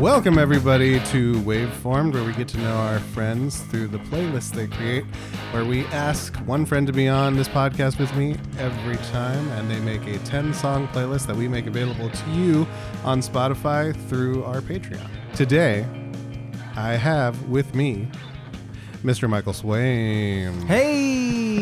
[0.00, 4.66] Welcome, everybody, to Waveformed, where we get to know our friends through the playlists they
[4.66, 5.04] create,
[5.50, 9.70] where we ask one friend to be on this podcast with me every time, and
[9.70, 12.66] they make a 10 song playlist that we make available to you
[13.04, 15.06] on Spotify through our Patreon.
[15.34, 15.86] Today,
[16.76, 18.08] I have with me
[19.04, 19.28] Mr.
[19.28, 20.62] Michael Swain.
[20.62, 21.58] Hey,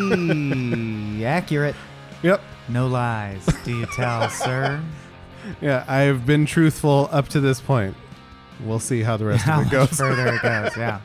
[1.24, 1.74] accurate.
[2.22, 2.40] Yep.
[2.68, 3.44] No lies.
[3.64, 4.80] Do you tell, sir?
[5.62, 7.96] Yeah, I've been truthful up to this point.
[8.64, 9.90] We'll see how the rest How of it goes.
[9.90, 10.70] further it goes?
[10.76, 11.00] Yeah.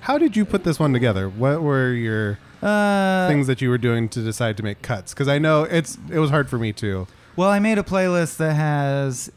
[0.00, 1.28] How did you put this one together?
[1.28, 5.12] What were your Uh, things that you were doing to decide to make cuts?
[5.14, 7.06] Because I know it's it was hard for me too.
[7.36, 9.30] well, I made a playlist that has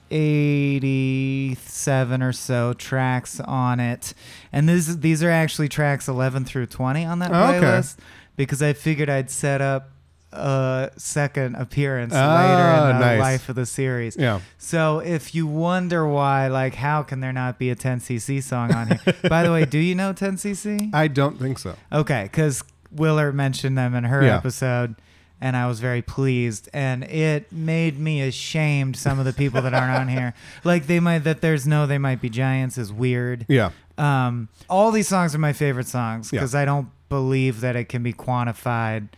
[1.03, 4.13] eighty-seven or so tracks on it,
[4.51, 7.59] and these these are actually tracks eleven through twenty on that Oh, okay.
[7.65, 7.97] playlist
[8.35, 9.89] because I figured I'd set up
[10.33, 13.19] a second appearance Ah, later in the nice.
[13.19, 14.17] life of the series.
[14.17, 14.39] Yeah.
[14.57, 18.87] So if you wonder why, like, how can there not be a 10cc song on
[18.87, 18.99] here?
[19.29, 20.93] By the way, do you know 10cc?
[20.93, 21.75] I don't think so.
[21.91, 24.37] Okay, because Willer mentioned them in her Yeah.
[24.37, 24.95] episode,
[25.41, 26.69] and I was very pleased.
[26.73, 28.95] And it made me ashamed.
[28.97, 31.97] Some of the people that aren't on here, like they might that there's no they
[31.97, 33.45] might be giants is weird.
[33.49, 33.71] Yeah.
[33.97, 36.39] Um, all these songs are my favorite songs Yeah.
[36.39, 39.09] because I don't believe that it can be quantified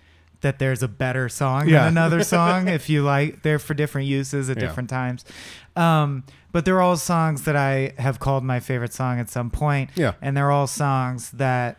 [0.45, 1.79] that there's a better song Yeah.
[1.79, 4.67] than another song if you like they're for different uses at Yeah.
[4.67, 5.25] different times
[5.75, 9.89] um, but they're all songs that i have called my favorite song at some point
[9.95, 10.13] Yeah.
[10.21, 11.77] and they're all songs that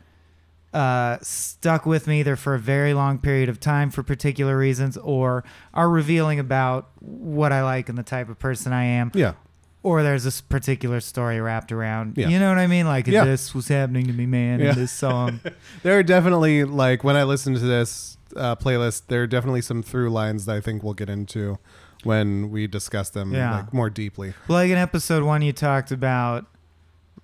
[0.74, 4.96] uh, stuck with me either for a very long period of time for particular reasons
[4.98, 5.42] or
[5.72, 9.34] are revealing about what i like and the type of person i am Yeah.
[9.82, 12.18] or there's this particular story wrapped around.
[12.18, 12.26] Yeah.
[12.28, 12.86] You know what I mean?
[12.86, 13.24] Like Yeah.
[13.24, 14.70] this was happening to me, man, Yeah.
[14.70, 15.38] in this song.
[15.84, 19.82] There are definitely like when I listen to this uh, playlist, there are definitely some
[19.82, 21.58] through lines that I think we'll get into
[22.04, 23.56] when we discuss them Yeah.
[23.56, 24.34] like more deeply.
[24.48, 26.46] like in episode one, you talked about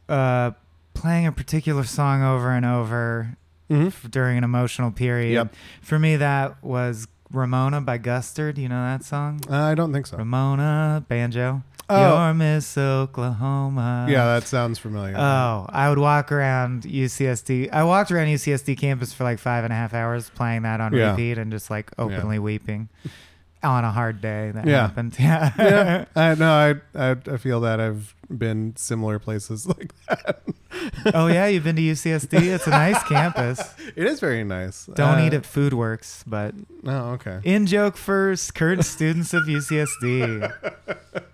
[0.09, 0.53] uh,
[0.95, 3.37] playing a particular song over and over
[3.71, 3.87] Mm-hmm.
[3.87, 5.33] f- during an emotional period.
[5.33, 5.55] Yep.
[5.81, 8.59] For me, that was Ramona by Gustard.
[8.59, 9.41] You know that song?
[9.51, 10.17] Uh, I don't think so.
[10.17, 11.63] Ramona banjo.
[11.89, 12.25] Oh.
[12.27, 14.07] You're Miss Oklahoma.
[14.09, 15.15] yeah, that sounds familiar.
[15.19, 17.71] Oh, I would walk around UCSD.
[17.73, 20.95] I walked around UCSD campus for like five and a half hours playing that on
[20.95, 21.11] Yeah.
[21.11, 22.89] repeat and just like openly weeping
[23.63, 24.87] on a hard day that Yeah.
[24.87, 25.17] happened.
[25.19, 25.53] Yeah.
[25.59, 26.81] yeah, I know.
[26.95, 30.43] I, I I feel that I've been similar places like that.
[31.15, 32.35] oh yeah, you've been to UCSD.
[32.55, 33.61] It's a nice campus.
[33.95, 34.87] It is very nice.
[34.87, 36.55] Don't Uh, eat at FoodWorks, but
[36.87, 37.41] Oh, okay.
[37.45, 40.51] in joke first, current students of UCSD.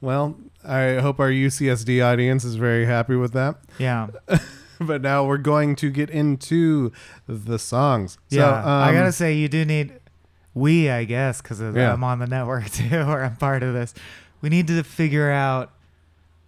[0.00, 3.56] Well, I hope our UCSD audience is very happy with that.
[3.78, 4.08] Yeah.
[4.80, 6.92] but now we're going to get into
[7.26, 8.18] the songs.
[8.30, 8.62] So, Yeah.
[8.62, 9.94] I um, gotta say, you do need
[10.54, 11.92] we, I guess, because Yeah.
[11.92, 13.94] I'm on the network too, or I'm part of this.
[14.42, 15.72] We need to figure out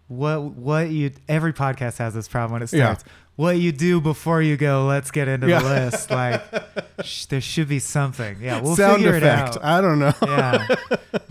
[0.09, 1.13] what what you.
[1.29, 2.95] Every podcast has this problem when it Yeah.
[2.95, 3.05] starts.
[3.37, 4.85] What you do before you go?
[4.87, 5.61] Let's get into Yeah.
[5.61, 6.11] the list.
[6.11, 6.43] Like,
[7.05, 8.39] sh- there should be something.
[8.41, 9.55] Yeah, we'll sound figure effect.
[9.57, 9.65] it out.
[9.65, 10.13] I don't know.
[10.23, 10.67] yeah.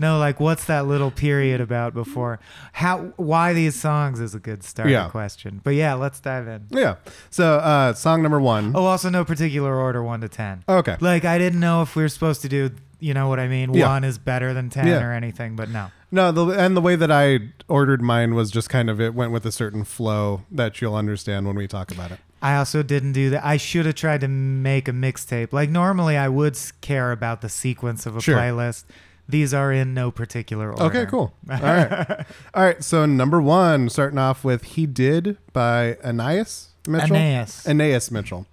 [0.00, 2.38] No, like what's that little period about before?
[2.72, 5.08] How why these songs is a good starter Yeah.
[5.08, 5.60] question.
[5.64, 6.66] But yeah, let's dive in.
[6.70, 6.96] Yeah.
[7.30, 8.72] So, uh, song number one.
[8.76, 10.62] Oh, also no particular order, one to ten.
[10.68, 10.96] Okay.
[11.00, 13.74] Like I didn't know if we were supposed to do, you know what I mean?
[13.74, 13.88] Yeah.
[13.88, 15.02] One is better than ten Yeah.
[15.04, 15.88] or anything, but no.
[16.10, 19.30] No, the, and the way that I ordered mine was just kind of it went
[19.32, 22.18] with a certain flow that you'll understand when we talk about it.
[22.40, 23.44] I also didn't do that.
[23.44, 25.52] I should have tried to make a mixtape.
[25.52, 28.36] Like normally, I would care about the sequence of a Sure.
[28.38, 28.84] playlist.
[29.28, 30.84] These are in no particular order.
[30.84, 31.34] Okay, cool.
[31.50, 32.08] All right.
[32.54, 32.82] All right.
[32.82, 36.44] So, number one, starting off with He Did by Anais
[36.86, 37.14] Mitchell.
[37.16, 37.66] Aeneas.
[37.68, 38.46] Anais Mitchell.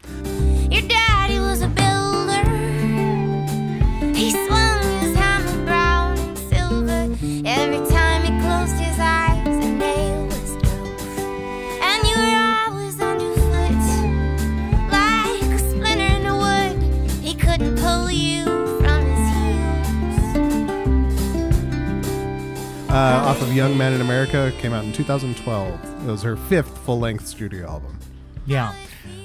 [22.96, 26.08] Uh, off of Young Man in America, came out in 2012.
[26.08, 28.00] It was her fifth full length studio album.
[28.46, 28.74] Yeah.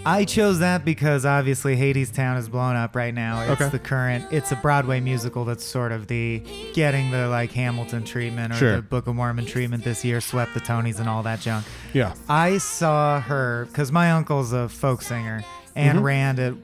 [0.04, 3.42] I chose that because obviously Hadestown is blown up right now.
[3.42, 3.68] It's Okay.
[3.70, 4.24] the current.
[4.32, 6.42] It's a Broadway musical that's sort of the
[6.74, 8.76] getting the like Hamilton treatment or Sure.
[8.76, 11.64] the Book of Mormon treatment this year, swept the Tonys and all that junk.
[11.92, 12.14] Yeah.
[12.28, 15.44] I saw her because my uncle's a folk singer
[15.76, 16.04] and Mm-hmm.
[16.06, 16.54] ran it.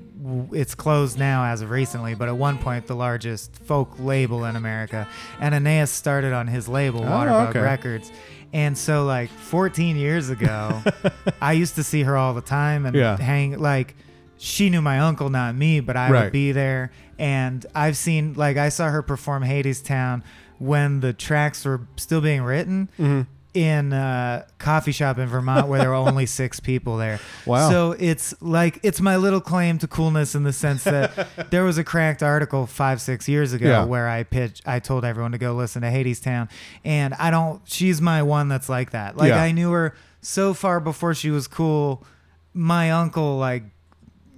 [0.52, 4.56] It's closed now as of recently, but at one point the largest folk label in
[4.56, 5.06] America.
[5.40, 7.60] And Anais started on his label, Oh, Waterbug okay.
[7.60, 8.10] Records.
[8.52, 10.82] And so, like 14 years ago,
[11.42, 13.16] I used to see her all the time and Yeah.
[13.18, 13.94] hang like.
[14.38, 16.24] She knew my uncle, not me, but I Right.
[16.24, 16.90] would be there.
[17.18, 20.22] And I've seen, like, I saw her perform Hadestown
[20.58, 23.22] when the tracks were still being written Mm-hmm.
[23.56, 27.18] In a coffee shop in Vermont where there were only six people there.
[27.46, 27.70] Wow.
[27.70, 31.78] So it's like it's my little claim to coolness in the sense that there was
[31.78, 33.84] a cracked article five six years ago Yeah.
[33.84, 36.50] where I pitched I told everyone to go listen to Hadestown,
[36.84, 37.62] and I don't.
[37.64, 39.16] She's my one that's like that.
[39.16, 39.40] Like Yeah.
[39.42, 42.04] I knew her so far before she was cool.
[42.52, 43.62] My uncle like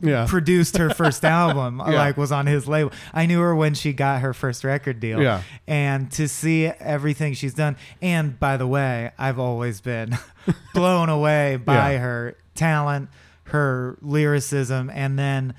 [0.01, 0.27] Yeah.
[0.29, 1.95] produced her first album Yeah.
[1.95, 5.21] like was on his label i knew her when she got her first record deal
[5.21, 5.43] Yeah.
[5.67, 10.17] and to see everything she's done and by the way i've always been
[10.75, 11.99] blown away by Yeah.
[11.99, 13.09] her talent
[13.45, 15.55] her lyricism and then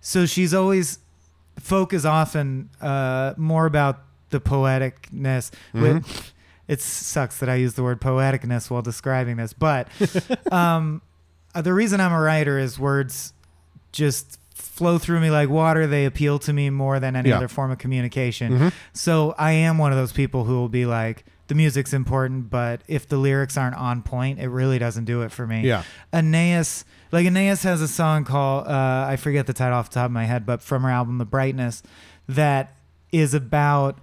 [0.00, 0.98] so she's always
[1.58, 6.32] folk is often uh, more about the poeticness with
[6.68, 9.88] it sucks that i use the word poeticness while describing this but
[10.52, 11.02] um,
[11.54, 13.32] uh, the reason i'm a writer is words
[13.92, 17.36] just flow through me like water they appeal to me more than any Yeah.
[17.36, 18.72] other form of communication Mhm.
[18.92, 22.80] so i am one of those people who will be like the music's important but
[22.88, 25.82] if the lyrics aren't on point it really doesn't do it for me Yeah.
[26.12, 30.06] Anais, like Anais has a song called uh, I forget the title off the top
[30.06, 31.82] of my head, but from her album The Brightness,
[32.28, 32.74] that
[33.10, 33.98] is about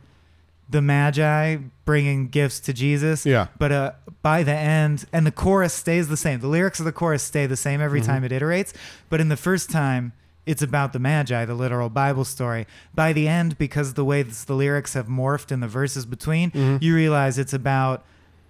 [0.69, 3.25] the Magi bringing gifts to Jesus.
[3.25, 3.47] Yeah.
[3.57, 6.39] But uh, by the end, and the chorus stays the same.
[6.41, 8.73] The lyrics of the chorus stay the same every time it iterates.
[9.09, 10.13] But in the first time,
[10.45, 12.65] it's about the Magi, the literal Bible story.
[12.93, 16.51] By the end, because the way the lyrics have morphed in the verses between,
[16.81, 18.05] you realize it's about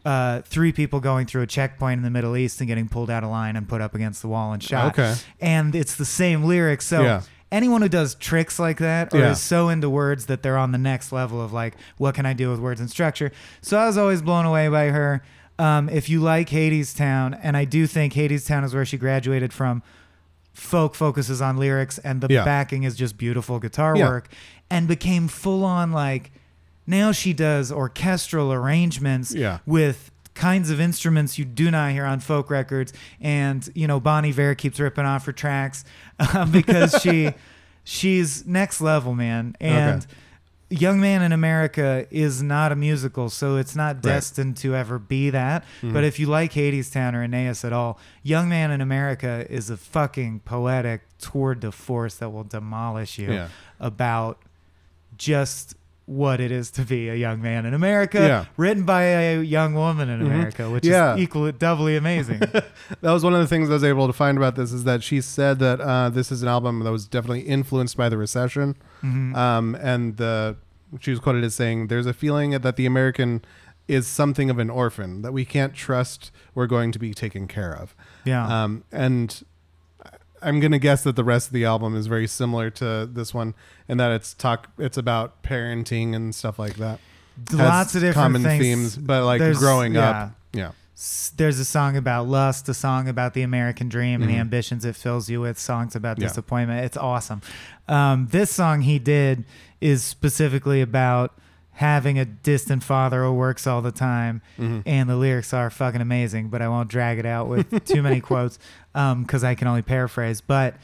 [0.05, 3.23] uh, three people going through a checkpoint in the Middle East and getting pulled out
[3.23, 4.93] of line and put up against the wall and shot.
[4.97, 5.15] Okay.
[5.41, 6.85] And it's the same lyrics.
[6.85, 7.21] So Yeah.
[7.51, 9.31] Anyone who does tricks like that or Yeah.
[9.31, 12.33] is so into words that they're on the next level of like, what can I
[12.33, 13.31] do with words and structure?
[13.61, 15.23] So I was always blown away by her.
[15.57, 19.81] Um, if you like Hadestown, and I do think Hadestown is where she graduated from,
[20.53, 22.45] folk focuses on lyrics and the Yeah.
[22.45, 24.07] backing is just beautiful guitar Yeah.
[24.09, 24.29] work
[24.69, 26.31] and became full on like
[26.85, 29.59] now she does orchestral arrangements Yeah.
[29.65, 34.23] with kinds of instruments you do not hear on folk records and you know Bon
[34.23, 35.83] Iver keeps ripping off her tracks
[36.33, 37.31] um, because she
[37.83, 40.07] she's next level man and
[40.71, 45.31] Young Man in America is not a musical, so it's not destined to ever be
[45.31, 45.63] that.
[45.63, 45.93] Mm-hmm.
[45.93, 49.77] But if you like Hadestown or Anais at all, Young Man in America is a
[49.77, 53.47] fucking poetic tour de force that will demolish you Yeah.
[53.79, 54.43] about
[55.17, 55.73] just
[56.09, 58.45] what it is to be a young man in America, Yeah.
[58.57, 61.13] written by a young woman in America, which Yeah.
[61.15, 62.39] is equally doubly amazing.
[63.01, 65.03] That was one of the things I was able to find about this is that
[65.03, 68.75] she said that uh, this is an album that was definitely influenced by the recession,
[69.03, 69.35] Mm-hmm.
[69.35, 70.55] um, and the
[70.99, 73.43] she was quoted as saying, "There's a feeling that the American
[73.87, 77.71] is something of an orphan that we can't trust we're going to be taken care
[77.71, 77.95] of."
[78.25, 78.63] yeah.
[78.63, 79.43] Um, and
[80.41, 83.53] I'm gonna guess that the rest of the album is very similar to this one,
[83.87, 86.99] and that it's talk it's about parenting and stuff like that.
[87.53, 88.61] Lots of different common things.
[88.63, 90.09] themes, but like There's- growing yeah.
[90.09, 90.71] up, yeah,
[91.37, 94.41] there's a song about lust, a song about the American dream and the Mhm.
[94.41, 96.27] ambitions it fills you with, songs about Yeah.
[96.27, 96.83] disappointment.
[96.85, 97.41] It's awesome.
[97.87, 99.45] Um, this song he did
[99.79, 101.33] is specifically about
[101.79, 104.83] having a distant father who works all the time, Mhm.
[104.85, 106.49] and the lyrics are fucking amazing.
[106.49, 108.59] But I won't drag it out with too many quotes
[108.93, 110.41] because I can only paraphrase.
[110.41, 110.75] But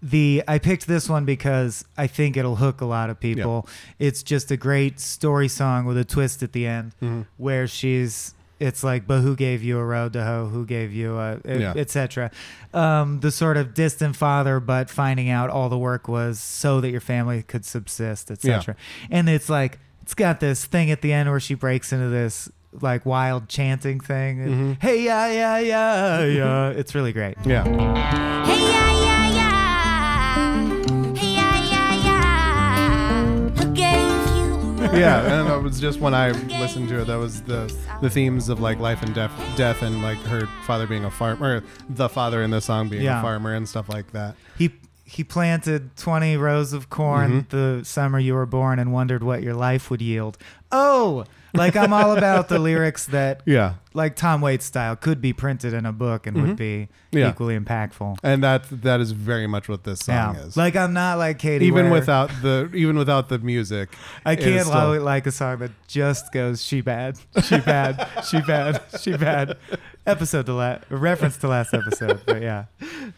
[0.00, 3.68] the I picked this one because I think it'll hook a lot of people.
[3.98, 7.26] It's just a great story song with a twist at the end Mhm.
[7.36, 11.16] where she's it's like but who gave you a road to hoe who gave you
[11.16, 11.74] a Yeah.
[11.76, 12.28] etc
[12.74, 16.90] um, the sort of distant father but finding out all the work was so that
[16.90, 18.74] your family could subsist etc
[19.12, 19.78] and it's like
[20.08, 22.50] it's got this thing at the end where she breaks into this
[22.80, 24.82] like wild chanting thing and, Mhm.
[24.82, 27.64] hey yeah yeah yeah yeah it's really great yeah.
[27.64, 31.14] Hey yeah yeah yeah.
[31.14, 33.50] Hey yeah yeah yeah.
[33.50, 34.98] Who gave you?
[34.98, 38.48] yeah, and it was just when I listened to it, that was the the themes
[38.48, 42.42] of like life and death, death, and like her father being a farmer, the father
[42.42, 43.18] in the song being Yeah.
[43.18, 44.36] a farmer and stuff like that.
[44.56, 44.70] he
[45.10, 47.48] he planted 20 rows of corn Mhm.
[47.48, 50.36] the summer you were born and wondered what your life would yield
[50.70, 51.24] oh
[51.54, 55.72] like i'm all about the lyrics that Yeah, like Tom Waits style could be printed
[55.72, 57.18] in a book and would be Mm-hmm.
[57.18, 57.30] Yeah.
[57.30, 58.18] equally impactful.
[58.22, 60.58] and that that is very much what this song Yeah, is.
[60.58, 61.64] like I'm not like Katie.
[61.64, 63.88] even without the even without the music,
[64.26, 68.82] I can't still- like a song that just goes she bad, she bad, she bad,
[69.00, 69.56] she bad.
[70.06, 72.64] Episode to last reference to last episode, but yeah,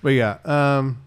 [0.02, 0.98] But yeah, um,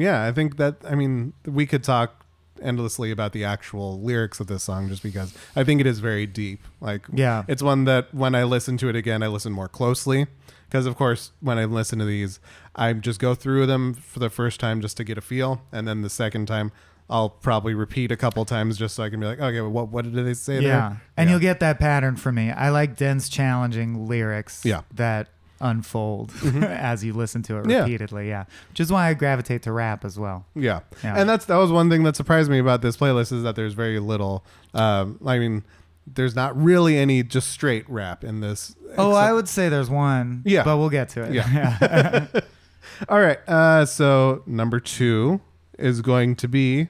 [0.00, 2.24] yeah, I think that I mean we could talk
[2.62, 6.26] endlessly about the actual lyrics of this song just because I think it is very
[6.26, 6.60] deep.
[6.80, 7.44] Like Yeah.
[7.48, 10.26] it's one that when I listen to it again, I listen more closely
[10.68, 12.38] because of course when I listen to these,
[12.76, 15.86] I just go through them for the first time just to get a feel, and
[15.88, 16.70] then the second time.
[17.12, 20.04] I'll probably repeat a couple times just so I can be like, okay, what what
[20.04, 20.60] did they say Yeah.
[20.60, 21.00] there?
[21.16, 21.32] And Yeah.
[21.34, 22.52] you'll get that pattern from me.
[22.52, 24.82] I like dense, challenging lyrics Yeah.
[24.94, 25.26] that
[25.60, 28.28] unfold as you listen to it repeatedly.
[28.28, 28.44] Yeah.
[28.70, 30.46] Which is why I gravitate to rap as well.
[30.54, 30.80] Yeah.
[31.04, 31.14] Yeah.
[31.18, 33.74] and that's that was one thing that surprised me about this playlist is that there's
[33.74, 34.44] very little.
[34.74, 35.64] Um, I mean,
[36.06, 38.74] there's not really any just straight rap in this.
[38.96, 40.42] Oh, I would say there's one.
[40.44, 40.64] Yeah.
[40.64, 41.32] But we'll get to it.
[41.34, 42.26] Yeah.
[43.08, 43.38] All right.
[43.48, 45.40] Uh, so number two
[45.78, 46.88] is going to be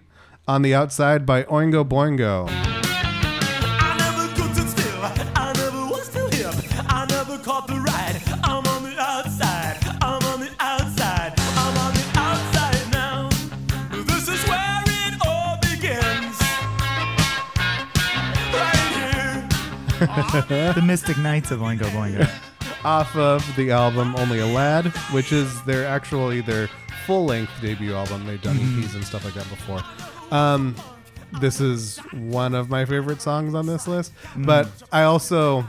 [0.49, 2.49] "On the Outside" by Oingo Boingo.
[20.75, 22.29] the Mystic Knights of Oingo Boingo.
[22.85, 26.69] off of the album Only a Lad, which is their actually their
[27.07, 28.27] full length debut album.
[28.27, 28.81] They've done mm-hmm.
[28.81, 29.83] EPs and stuff like that before.
[30.37, 30.75] Um,
[31.41, 34.47] this is one of my favorite songs on this list, mm.
[34.47, 35.65] but I also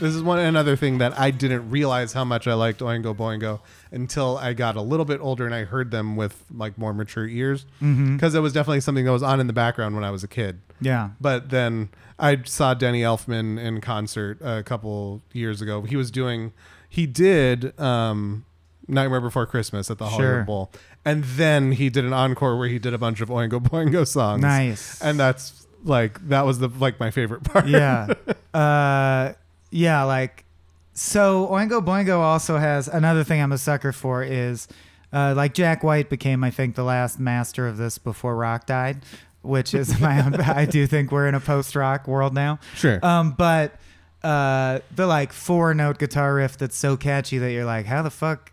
[0.00, 3.60] this is one another thing that I didn't realize how much I liked Oingo Boingo
[3.90, 7.28] until I got a little bit older and I heard them with like more mature
[7.28, 8.16] ears mm-hmm.
[8.16, 10.28] because it was definitely something that was on in the background when I was a
[10.28, 10.60] kid.
[10.80, 11.10] Yeah.
[11.20, 15.82] But then I saw Danny Elfman in concert a couple years ago.
[15.82, 16.52] He was doing,
[16.88, 18.44] he did um,
[18.86, 20.44] Nightmare Before Christmas at the Hollywood Sure.
[20.44, 20.70] Bowl,
[21.04, 24.42] and then he did an encore where he did a bunch of Oingo Boingo songs.
[24.42, 25.00] Nice.
[25.00, 27.66] and that's like that was the like my favorite part.
[27.66, 28.06] yeah.
[28.52, 29.32] Uh,
[29.70, 30.44] yeah, like
[30.92, 34.66] so Oingo Boingo also has another thing I'm a sucker for is
[35.12, 39.04] uh, like Jack White became I think the last master of this before rock died,
[39.42, 42.58] which is my own I do think we're in a post rock world now.
[42.74, 42.98] Sure.
[43.04, 43.74] Um but
[44.22, 48.10] uh the like four note guitar riff that's so catchy that you're like how the
[48.10, 48.52] fuck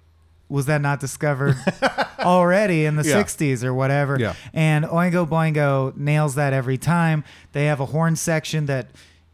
[0.49, 1.57] was that not discovered
[2.19, 3.21] already in the Yeah.
[3.21, 4.33] 60s or whatever Yeah.
[4.53, 7.23] and Oingo Boingo nails that every time.
[7.51, 8.87] They have a horn section that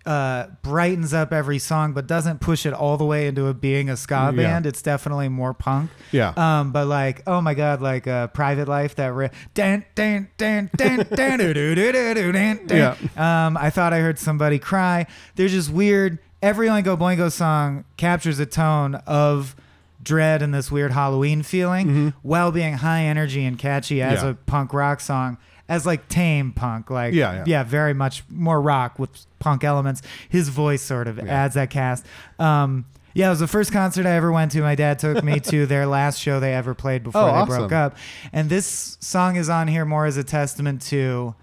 [0.05, 3.89] uh, brightens up every song, but doesn't push it all the way into a being
[3.89, 4.31] a ska Yeah.
[4.31, 4.65] band.
[4.65, 5.91] It's definitely more punk.
[6.11, 6.33] Yeah.
[6.35, 9.31] Um, but like, oh my god, like uh, Private Life, that riff.
[9.53, 12.97] Dan, dan, dan, dan, dan, do, do, do, do, do, dan, dan.
[13.15, 15.07] Um, I thought I heard somebody cry.
[15.35, 16.19] They're just weird.
[16.41, 19.55] Every Oingo Boingo song captures a tone of
[20.01, 24.25] dread and this weird Halloween feeling while being high energy and catchy as Mm-hmm.
[24.25, 24.31] Yeah.
[24.31, 25.37] a punk rock song.
[25.69, 27.63] As like tame punk, like Yeah, yeah.
[27.63, 30.01] very much more rock with punk elements.
[30.27, 32.05] His voice sort of adds that cast.
[32.37, 34.61] Um, yeah, it was the first concert I ever went to.
[34.61, 37.57] My dad took me to their last show they ever played before Oh, they awesome.
[37.59, 37.95] broke up.
[38.33, 41.33] And this song is on here more as a testament to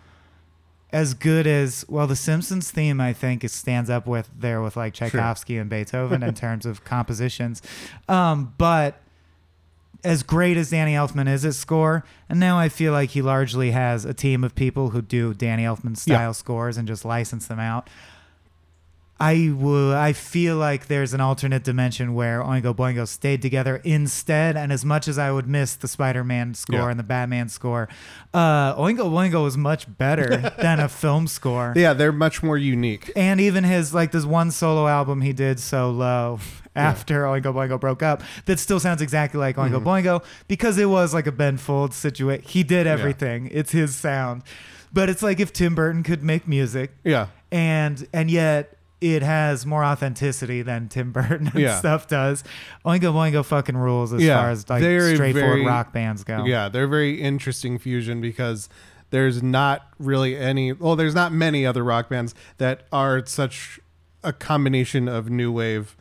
[0.92, 4.76] as good as well the Simpsons theme I think is stands up with there with
[4.76, 7.62] like Tchaikovsky and Beethoven in terms of compositions.
[8.08, 9.00] Um, but
[10.04, 13.70] as great as Danny Elfman is at score, and now I feel like he largely
[13.72, 16.32] has a team of people who do Danny Elfman style Yeah.
[16.32, 17.88] scores and just license them out.
[19.22, 19.92] I will.
[19.94, 24.56] I feel like there's an alternate dimension where Oingo Boingo stayed together instead.
[24.56, 26.88] And as much as I would miss the Spider-Man score Yeah.
[26.88, 27.86] and the Batman score,
[28.32, 31.74] uh, Oingo Boingo was much better than a film score.
[31.76, 33.12] yeah, they're much more unique.
[33.14, 36.40] And even his like this one solo album he did solo
[36.80, 39.88] after Oingo Boingo broke up that still sounds exactly like Oingo Mm-hmm.
[39.88, 42.44] Boingo because it was like a Ben Folds situation.
[42.48, 43.48] He did everything.
[43.52, 44.42] It's his sound.
[44.92, 47.28] But it's like if Tim Burton could make music Yeah.
[47.52, 51.78] and and yet it has more authenticity than Tim Burton and Yeah.
[51.78, 52.44] stuff does.
[52.84, 56.44] Oingo Boingo fucking rules as Yeah, far as like very, straightforward very- rock bands go.
[56.44, 58.68] Yeah, they're a very interesting fusion because
[59.10, 63.80] there's not really any well, there's not many other rock bands that are such
[64.22, 65.96] a combination of new wave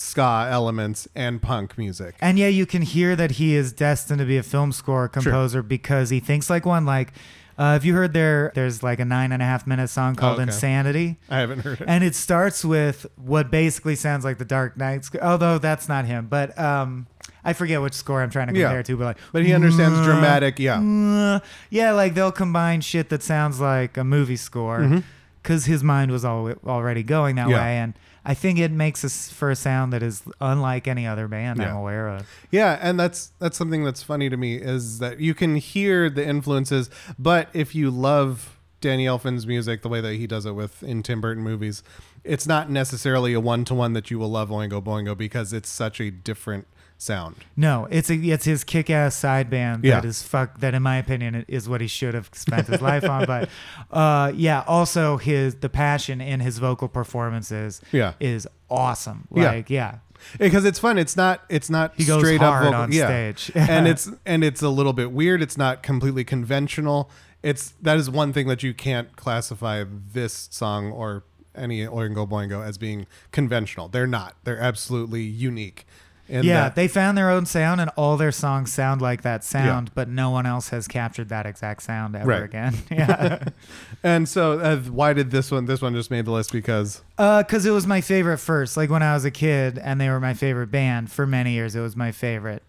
[0.00, 2.16] ska elements and punk music.
[2.20, 5.62] And yeah, you can hear that he is destined to be a film score composer
[5.62, 6.84] because he thinks like one.
[6.86, 7.12] Like,
[7.58, 8.52] uh, have you heard there?
[8.54, 10.44] There's like a nine and a half minute song called okay.
[10.44, 11.88] Insanity, I haven't heard it.
[11.88, 15.04] and it starts with what basically sounds like the Dark Knight.
[15.04, 17.08] sc- Although that's not him, but um,
[17.44, 18.66] I forget which score I'm trying to Yeah.
[18.66, 18.96] compare to.
[18.96, 20.80] But like, But he understands dramatic, yeah.
[20.80, 21.40] uh,
[21.70, 25.02] yeah, like they'll combine shit that sounds like a movie score
[25.42, 27.50] because his mind was al- already going that Mm-hmm.
[27.50, 27.60] Yeah.
[27.64, 27.94] way, and
[28.28, 31.74] I think it makes us for a sound that is unlike any other band I'm
[31.74, 32.28] aware of.
[32.50, 36.26] Yeah, and that's that's something that's funny to me is that you can hear the
[36.26, 40.82] influences, but if you love Danny Elfman's music the way that he does it with
[40.82, 41.82] in Tim Burton movies,
[42.22, 45.70] it's not necessarily a one to one that you will love Oingo Boingo because it's
[45.70, 46.66] such a different
[46.98, 47.36] sound.
[47.56, 49.94] No, it's a, it's his kick-ass side band Yeah.
[50.00, 53.04] that is fuck that in my opinion is what he should have spent his life
[53.04, 53.24] on.
[53.24, 53.48] But
[53.90, 58.14] uh, yeah, also his the passion in his vocal performances Yeah.
[58.20, 59.28] is awesome.
[59.30, 59.98] Like yeah,
[60.38, 60.98] because it's fun.
[60.98, 61.42] It's not.
[61.48, 62.80] It's not He goes straight hard up vocal.
[62.82, 63.06] on yeah.
[63.06, 63.52] stage.
[63.56, 65.40] and it's and it's a little bit weird.
[65.40, 67.10] It's not completely conventional.
[67.42, 71.22] it's that is one thing that you can't classify this song or
[71.54, 73.88] any Oingo Boingo as being conventional.
[73.88, 74.34] They're not.
[74.44, 75.86] They're absolutely unique.
[76.28, 79.42] In yeah, that- they found their own sound, and all their songs sound like that
[79.44, 79.92] sound, Yeah.
[79.94, 82.42] but no one else has captured that exact sound ever Right.
[82.42, 82.74] again.
[82.90, 83.44] Yeah,
[84.02, 85.64] and so uh, why did this one?
[85.64, 88.76] This one just made the list because because Uh, it was my favorite first.
[88.76, 91.74] Like when I was a kid, and they were my favorite band for many years.
[91.74, 92.62] It was my favorite.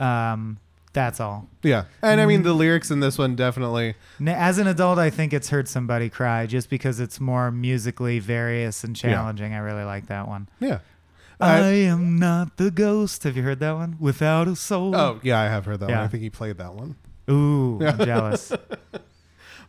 [0.00, 0.58] Um,
[0.94, 1.48] that's all.
[1.62, 2.28] yeah, and I Mm.
[2.28, 3.94] mean the lyrics in this one definitely
[4.26, 8.84] As an adult, I think it's heard somebody cry just because it's more musically various
[8.84, 9.54] and challenging.
[9.54, 10.48] I really like that one.
[10.60, 10.78] yeah.
[11.42, 13.24] I I- am not the ghost.
[13.24, 13.96] Have you heard that one?
[14.00, 14.94] Without a soul.
[14.96, 15.94] oh yeah, I have heard that one.
[15.94, 16.02] Yeah.
[16.02, 16.96] I think he played that one.
[17.30, 18.52] Ooh, I'm jealous.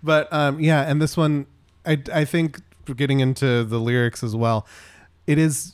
[0.01, 1.45] But um, yeah, and this one,
[1.85, 2.59] I I think
[2.95, 4.67] getting into the lyrics as well,
[5.27, 5.73] it is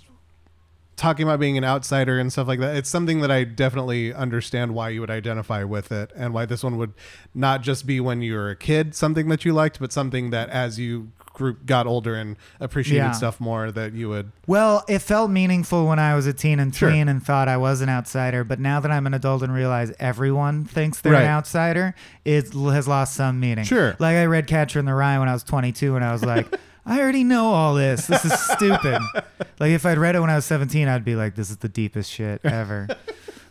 [0.95, 2.75] talking about being an outsider and stuff like that.
[2.75, 6.61] It's something that I definitely understand why you would identify with it, and why this
[6.63, 6.93] one would
[7.33, 10.49] not just be when you were a kid something that you liked, but something that
[10.49, 13.11] as you grew, got older and appreciated Yeah.
[13.13, 14.31] stuff more, that you would.
[14.45, 16.91] Well, it felt meaningful when I was a teen and Sure.
[16.91, 18.43] tween and thought I was an outsider.
[18.43, 21.23] But now that I'm an adult and realize everyone thinks they're Right.
[21.23, 23.65] an outsider, it has lost some meaning.
[23.65, 23.95] Sure.
[23.97, 26.47] Like I read Catcher in the Rye when I was 22 and I was like,
[26.85, 28.07] I already know all this.
[28.07, 28.99] This is stupid.
[29.59, 31.69] like if I'd read it when I was 17, I'd be like, this is the
[31.69, 32.87] deepest shit ever.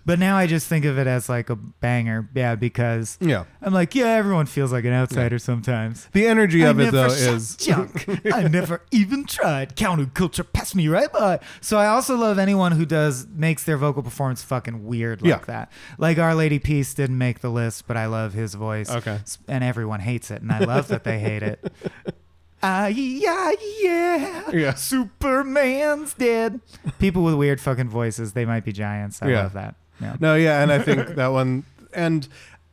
[0.09, 2.27] but now I just think of it as like a banger.
[2.35, 3.45] Yeah, because Yeah.
[3.61, 6.09] I'm like, yeah, everyone feels like an outsider sometimes.
[6.13, 8.09] The energy of I it never though shot is junk.
[8.33, 9.77] I never even tried.
[9.77, 11.41] Counterculture passed me right by.
[11.61, 15.45] So I also love anyone who does makes their vocal performance fucking weird like Yeah.
[15.47, 15.73] that.
[15.99, 18.91] Like Our Lady Peace didn't make the list, but I love his voice.
[18.91, 19.19] Okay.
[19.23, 21.71] S- and everyone hates it, and I love that they hate it.
[22.61, 24.75] Ah yeah yeah Yeah.
[24.75, 26.61] Superman's dead.
[26.99, 29.23] People with weird fucking voices, they might be giants.
[29.23, 29.43] I Yeah.
[29.45, 29.77] love that.
[30.01, 30.17] Yeah.
[30.21, 32.29] No, yeah, and I think that one, and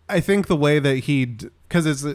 [0.09, 2.05] I think the way that he, because it's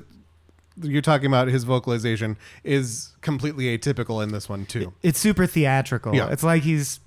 [0.82, 4.92] you're talking about his vocalization is completely atypical in this one too.
[5.02, 6.14] It's super theatrical.
[6.14, 6.30] Yeah.
[6.30, 7.00] It's like he's.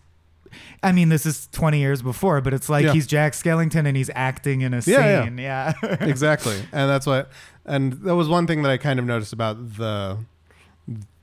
[0.84, 2.94] I mean, this is 20 years before, but it's like Yeah.
[2.94, 5.24] he's Jack Skellington and he's acting in a Yeah, yeah.
[5.24, 5.38] scene.
[5.40, 5.74] Yeah.
[6.02, 7.30] exactly, and that's what,
[7.66, 10.18] and that was one thing that I kind of noticed about the.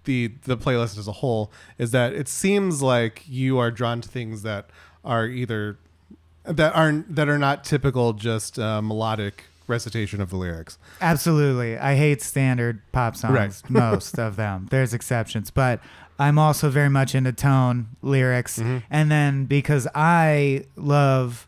[0.05, 4.09] The, the playlist as a whole is that it seems like you are drawn to
[4.09, 4.71] things that
[5.05, 5.77] are either
[6.53, 10.79] that aren't that are not typical just uh, melodic recitation of the lyrics.
[11.01, 11.79] Absolutely.
[11.79, 13.63] I hate standard pop songs, Right.
[13.71, 14.67] most of them.
[14.71, 15.81] There's exceptions, but
[16.19, 18.59] I'm also very much into tone, lyrics.
[18.59, 18.79] Mm-hmm.
[18.91, 21.47] And then because I love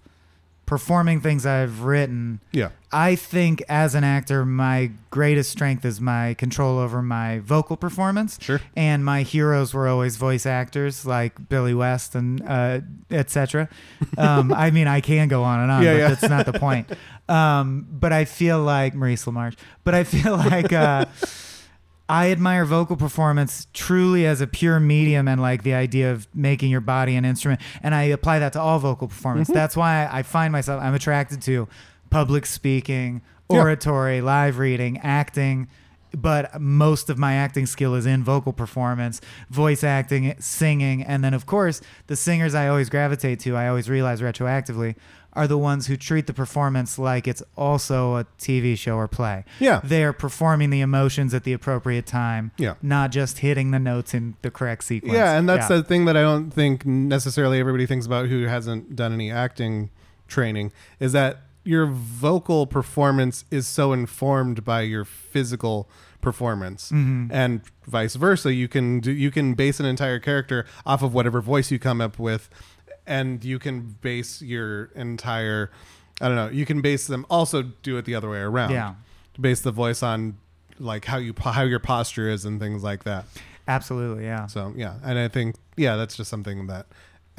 [0.73, 6.33] performing things I've written, Yeah, I think as an actor, my greatest strength is my
[6.33, 8.39] control over my vocal performance.
[8.41, 8.59] Sure.
[8.75, 12.81] And my heroes were always voice actors like Billy West and uh,
[13.11, 13.69] etc.
[14.17, 16.09] Um, I mean, I can go on and on, Yeah, but yeah.
[16.09, 16.91] that's not the point.
[17.29, 19.57] Um, but I feel like Maurice LaMarche.
[19.85, 21.07] But I feel like uh,
[22.09, 26.71] I admire vocal performance truly as a pure medium and like the idea of making
[26.71, 27.61] your body an instrument.
[27.83, 29.49] And I apply that to all vocal performance.
[29.49, 29.55] Mm-hmm.
[29.55, 31.69] That's why I find myself, I'm attracted to
[32.11, 33.61] public speaking, Yeah.
[33.61, 35.69] oratory, live reading, acting.
[36.17, 39.21] But most of my acting skill is in vocal performance,
[39.51, 41.03] voice acting, singing.
[41.03, 44.95] And then, of course, the singers I always gravitate to, I always realize retroactively,
[45.35, 49.47] are the ones who treat the performance like it's also a TV show or play
[49.61, 49.81] Yeah.
[49.83, 52.75] they're performing the emotions at the appropriate time, Yeah.
[52.83, 55.15] not just hitting the notes in the correct sequence.
[55.15, 55.77] Yeah, and that's Yeah.
[55.79, 59.89] the thing that I don't think necessarily everybody thinks about who hasn't done any acting
[60.29, 60.71] training
[61.01, 65.89] is that your vocal performance is so informed by your physical
[66.21, 67.33] performance Mm-hmm.
[67.33, 71.41] and vice versa you can do, you can base an entire character off of whatever
[71.41, 72.49] voice you come up with
[73.07, 75.71] and you can base your entire
[76.21, 78.95] I don't know you can base them also do it the other way around Yeah.
[79.41, 80.39] base the voice on
[80.79, 83.25] like how you how your posture is and things like that
[83.69, 86.87] absolutely, yeah, so yeah, and I think yeah, that's just something that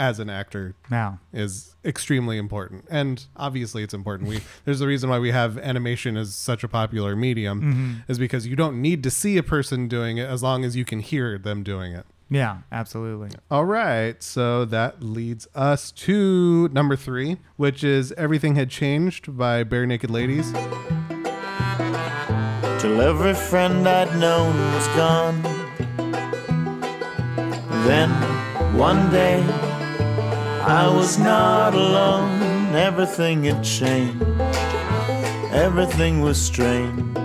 [0.08, 4.28] as an actor now is extremely important, and obviously it's important.
[4.30, 8.12] We there's a reason why we have animation as such a popular medium, Mm-hmm.
[8.12, 10.86] is because you don't need to see a person doing it as long as you
[10.86, 12.06] can hear them doing it.
[12.30, 13.30] yeah, absolutely.
[13.52, 19.64] All right, so that leads us to number three, which is "Everything Had Changed" by
[19.64, 20.52] Barenaked Ladies.
[22.82, 25.38] till every friend I'd known was gone.
[27.88, 28.10] Then
[28.78, 29.38] one day
[30.66, 32.74] I was not alone.
[32.76, 34.24] Everything had changed.
[35.54, 37.18] Everything was strange.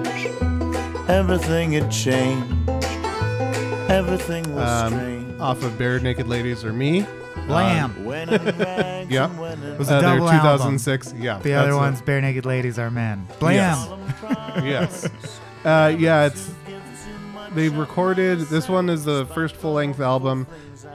[1.09, 2.68] Everything had changed.
[3.90, 5.40] Everything was Um, strange.
[5.40, 7.07] off of Barenaked Ladies Are Me.
[7.46, 8.05] Blam.
[8.05, 9.24] When in rags Yeah.
[9.31, 10.77] and was a Uh, they're double album.
[10.77, 11.14] 2006.
[11.16, 11.79] Yeah, The other that's it.
[11.79, 13.27] one's Barenaked Ladies Are Men.
[13.38, 13.55] Blam.
[13.57, 13.88] Yes.
[14.62, 15.09] yes.
[15.64, 16.51] Uh, yeah, it's
[17.55, 18.40] they recorded.
[18.40, 20.46] This one is the first full length album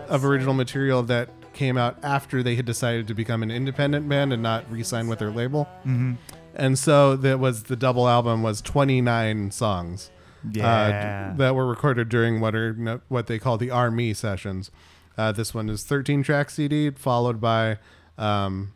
[0.10, 4.34] of original material that came out after they had decided to become an independent band
[4.34, 5.66] and not re-sign with their label.
[5.86, 6.14] Mm-hmm.
[6.56, 10.12] And so that was the double album was 29 songs.
[10.46, 11.34] uh, Yeah.
[11.38, 14.72] that were recorded during what are what they call the Are Me sessions.
[15.18, 17.78] Uh, this one is 13 track CD, followed by
[18.18, 18.74] um,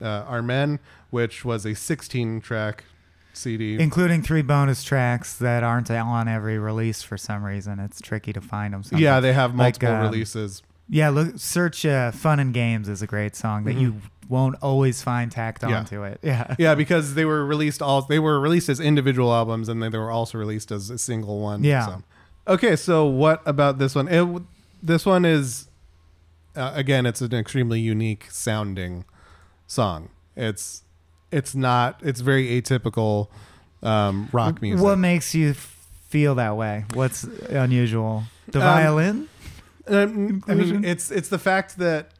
[0.00, 2.84] uh, Are Men, which was a 16 track
[3.32, 3.78] CD.
[3.80, 7.78] Including three bonus tracks that aren't on every release for some reason.
[7.78, 8.82] It's tricky to find them.
[8.92, 10.62] yeah, they have Like, multiple um, releases.
[10.88, 13.96] Yeah, look, search uh, "Fun and Games" is a great song that you
[14.28, 15.70] won't always find tacked Mm-hmm.
[15.72, 15.78] Yeah.
[15.78, 16.20] onto it.
[16.22, 19.90] Yeah, Yeah, because they were released all they were released as individual albums, and then
[19.92, 21.62] they were also released as a single one.
[21.64, 21.86] Yeah.
[21.86, 22.02] So.
[22.48, 24.08] Okay, so what about this one?
[24.08, 24.42] It,
[24.82, 25.68] this one is
[26.56, 29.04] uh, again, it's an extremely unique sounding
[29.66, 30.08] song.
[30.36, 30.82] It's
[31.30, 32.00] it's not.
[32.02, 33.28] It's very atypical
[33.82, 34.82] um, rock music.
[34.82, 36.84] What makes you feel that way?
[36.94, 38.24] What's unusual?
[38.46, 39.28] The Um, violin?
[39.88, 42.10] Um, I mean, it's it's the fact that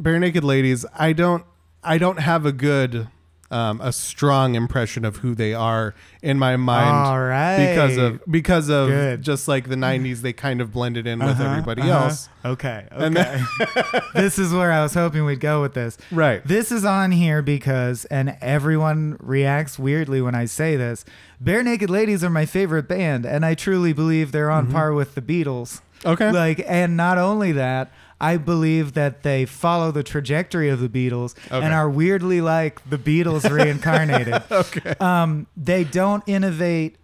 [0.00, 0.84] Barenaked Ladies.
[0.96, 1.44] I don't
[1.82, 3.08] I don't have a good
[3.48, 7.58] um, a strong impression of who they are in my mind All right.
[7.68, 9.22] because of because of Good.
[9.22, 10.20] just like the '90s.
[10.20, 12.04] They kind of blended in with Uh-huh, everybody uh-huh.
[12.06, 12.28] else.
[12.44, 12.86] Okay.
[12.92, 13.40] Okay.
[14.14, 15.96] this is where I was hoping we'd go with this.
[16.10, 16.44] Right.
[16.44, 21.04] This is on here because, and everyone reacts weirdly when I say this.
[21.42, 25.22] Barenaked Ladies are my favorite band, and I truly believe they're on par with the
[25.22, 25.82] Beatles.
[26.06, 26.30] Okay.
[26.30, 27.90] Like, and not only that,
[28.20, 31.64] I believe that they follow the trajectory of the Beatles Okay.
[31.64, 34.42] and are weirdly like the Beatles reincarnated.
[34.50, 34.94] okay.
[35.00, 36.96] um, they don't innovate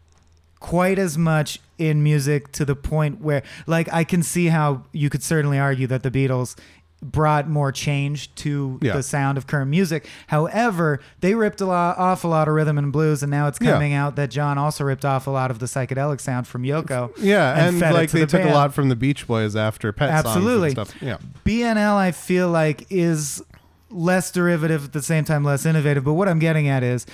[0.60, 5.10] quite as much in music to the point where like I can see how you
[5.10, 6.56] could certainly argue that the Beatles
[7.02, 8.92] brought more change to Yeah.
[8.94, 10.06] the sound of current music.
[10.28, 13.58] However, they ripped a lot off a lot of rhythm and blues and now it's
[13.60, 13.72] Yeah.
[13.72, 17.10] coming out that John also ripped off a lot of the psychedelic sound from Yoko.
[17.18, 20.10] Yeah, and, it like they the took a lot from the Beach Boys after Pet
[20.10, 20.74] Absolutely.
[20.74, 21.02] songs and stuff.
[21.02, 21.16] Yeah.
[21.44, 23.42] BNL, I feel like, is
[23.90, 26.04] less derivative at the same time less innovative.
[26.04, 27.04] But what I'm getting at is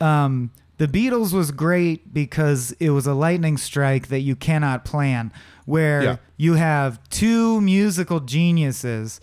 [0.00, 5.32] um, the Beatles was great because it was a lightning strike that you cannot plan,
[5.64, 6.16] where Yeah.
[6.36, 9.20] you have two musical geniuses.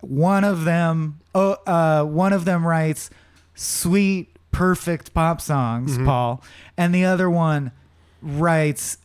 [0.00, 3.10] One of them, oh, uh, one of them writes
[3.54, 6.42] sweet, perfect pop songs, Paul,
[6.76, 7.72] and the other one
[8.22, 8.98] writes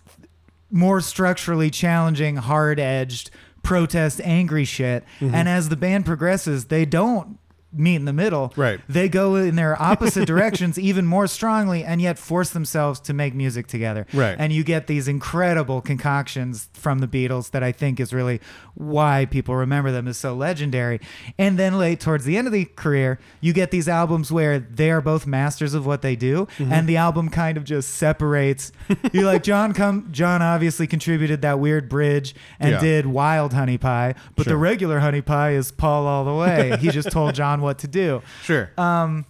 [0.71, 3.29] more structurally challenging, hard edged,
[3.63, 5.03] protest, angry shit.
[5.19, 5.35] Mm-hmm.
[5.35, 7.37] And as the band progresses, they don't
[7.73, 8.51] meet in the middle.
[8.55, 8.79] Right.
[8.89, 13.33] They go in their opposite directions even more strongly and yet force themselves to make
[13.33, 14.05] music together.
[14.13, 14.35] Right.
[14.37, 18.41] And you get these incredible concoctions from the Beatles that I think is really
[18.75, 20.99] why people remember them as so legendary.
[21.37, 24.89] And then late towards the end of the career, you get these albums where they
[24.91, 26.71] are both masters of what they do Mm-hmm.
[26.73, 28.71] and the album kind of just separates.
[29.13, 32.79] You're like John come John obviously contributed that weird bridge and Yeah.
[32.79, 34.53] did Wild Honey Pie, but Sure.
[34.53, 36.77] the regular Honey Pie is Paul all the way.
[36.79, 38.21] he just told John what to do.
[38.43, 38.71] Sure.
[38.77, 39.25] Um,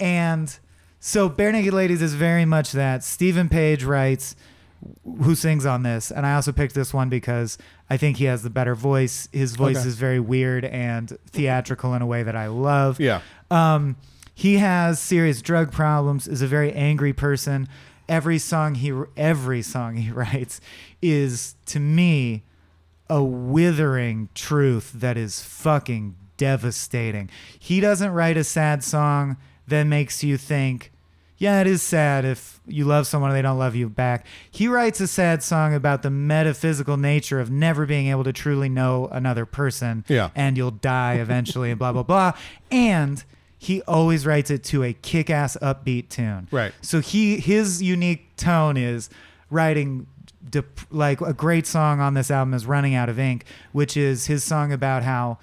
[0.00, 0.56] and
[1.00, 3.04] so Barenaked Ladies is very much that.
[3.04, 4.34] Steven Page writes,
[5.22, 7.56] who sings on this, and I also picked this one because
[7.88, 9.28] I think he has the better voice.
[9.32, 9.88] His voice Okay.
[9.88, 13.00] is very weird and theatrical in a way that I love.
[13.00, 13.20] yeah.
[13.50, 13.96] Um,
[14.34, 16.26] he has serious drug problems.
[16.28, 17.66] Is a very angry person.
[18.10, 20.60] Every song he every song he writes
[21.00, 22.42] is to me
[23.08, 27.30] a withering truth that is fucking devastating.
[27.58, 30.90] He doesn't write a sad song that makes you think,
[31.36, 34.24] yeah, it is sad if you love someone and they don't love you back.
[34.50, 38.68] He writes a sad song about the metaphysical nature of never being able to truly
[38.68, 40.30] know another person Yeah.
[40.34, 42.32] and you'll die eventually and blah blah blah.
[42.70, 43.24] And
[43.58, 46.48] he always writes it to a kick-ass upbeat tune.
[46.50, 46.72] Right.
[46.82, 49.10] So he his unique tone is
[49.50, 50.06] writing
[50.48, 54.26] dep- like a great song on this album is Running Out of Ink, which is
[54.26, 55.38] his song about how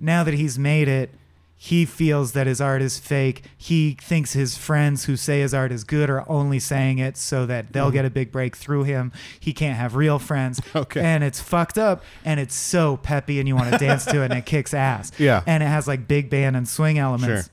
[0.00, 1.10] now that he's made it,
[1.58, 3.42] he feels that his art is fake.
[3.56, 7.46] He thinks his friends who say his art is good are only saying it so
[7.46, 7.94] that they'll mm-hmm.
[7.94, 9.10] get a big break through him.
[9.40, 10.60] He can't have real friends.
[10.76, 11.00] Okay.
[11.00, 14.26] And it's fucked up and it's so peppy and you want to dance to it
[14.26, 15.10] and it kicks ass.
[15.18, 15.42] Yeah.
[15.46, 17.46] And it has like big band and swing elements.
[17.46, 17.52] Sure.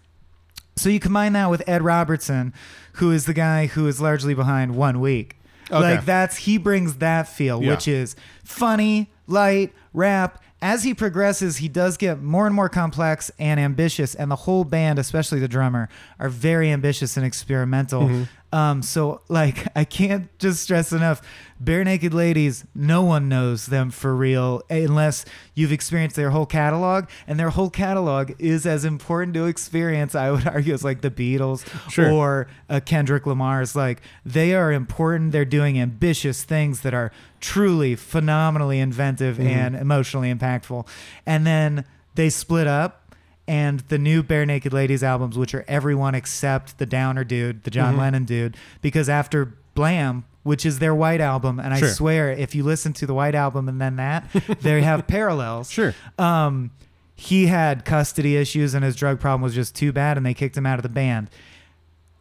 [0.76, 2.54] So you combine that with Ed Robertson,
[2.94, 5.38] who is the guy who is largely behind One Week.
[5.72, 5.96] Okay.
[5.96, 7.70] Like that's he brings that feel, Yeah.
[7.70, 10.44] which is funny, light, rap.
[10.64, 14.64] As he progresses, he does get more and more complex and ambitious, and the whole
[14.64, 18.04] band, especially the drummer, are very ambitious and experimental.
[18.04, 18.24] Mm-hmm.
[18.54, 21.22] Um, so like I can't just stress enough,
[21.62, 27.40] Barenaked Ladies, no one knows them for real unless you've experienced their whole catalog, and
[27.40, 31.66] their whole catalog is as important to experience, I would argue, as like the Beatles
[31.90, 32.12] Sure.
[32.12, 33.76] or uh, Kendrick Lamar's.
[33.76, 35.32] Like they are important.
[35.32, 40.88] They're doing ambitious things that are truly phenomenally inventive and emotionally impactful.
[41.26, 41.86] And then
[42.16, 43.03] they split up.
[43.48, 47.98] And the new Barenaked Ladies albums, which are everyone except the Downer dude, the John
[47.98, 51.88] Lennon dude, because after Blam, which is their White album, and Sure.
[51.90, 54.30] I swear, if you listen to the White album and then that,
[54.62, 55.70] they have parallels.
[55.70, 55.94] Sure.
[56.18, 56.72] Um,
[57.16, 60.56] he had custody issues and his drug problem was just too bad, and they kicked
[60.56, 61.30] him out of the band.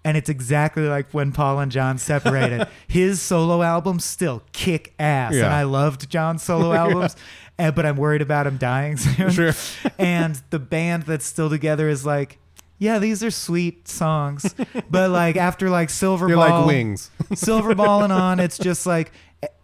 [0.05, 2.67] And it's exactly like when Paul and John separated.
[2.89, 7.15] His solo albums still kick ass, and I loved John's solo albums,
[7.59, 9.31] eh, but I'm worried about him dying soon.
[9.31, 9.53] Sure.
[9.99, 12.38] and the band that's still together is like,
[12.79, 14.57] yeah, these are sweet songs,
[14.91, 17.11] but like after like Silver They're Ball, like wings.
[17.31, 19.12] Silverball and on, it's just like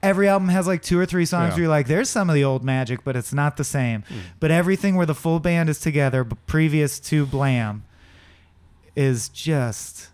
[0.04, 1.54] every album has like two or three songs Yeah.
[1.54, 4.04] Where you're like, there's some of the old magic, but it's not the same.
[4.38, 7.82] But everything where the full band is together, previous to Blam,
[8.94, 10.10] is just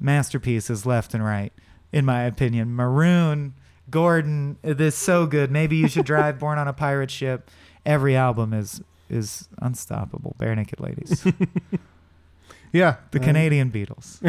[0.00, 1.52] masterpieces left and right,
[1.92, 2.74] in my opinion.
[2.74, 3.52] Maroon,
[3.90, 5.50] Gordon, this is so good.
[5.50, 7.48] Maybe you should drive Born on a Pirate Ship.
[7.86, 10.36] Every album is is unstoppable.
[10.38, 11.26] Barenaked Ladies
[12.72, 12.96] Yeah.
[13.12, 14.20] the Uh, Canadian Beatles.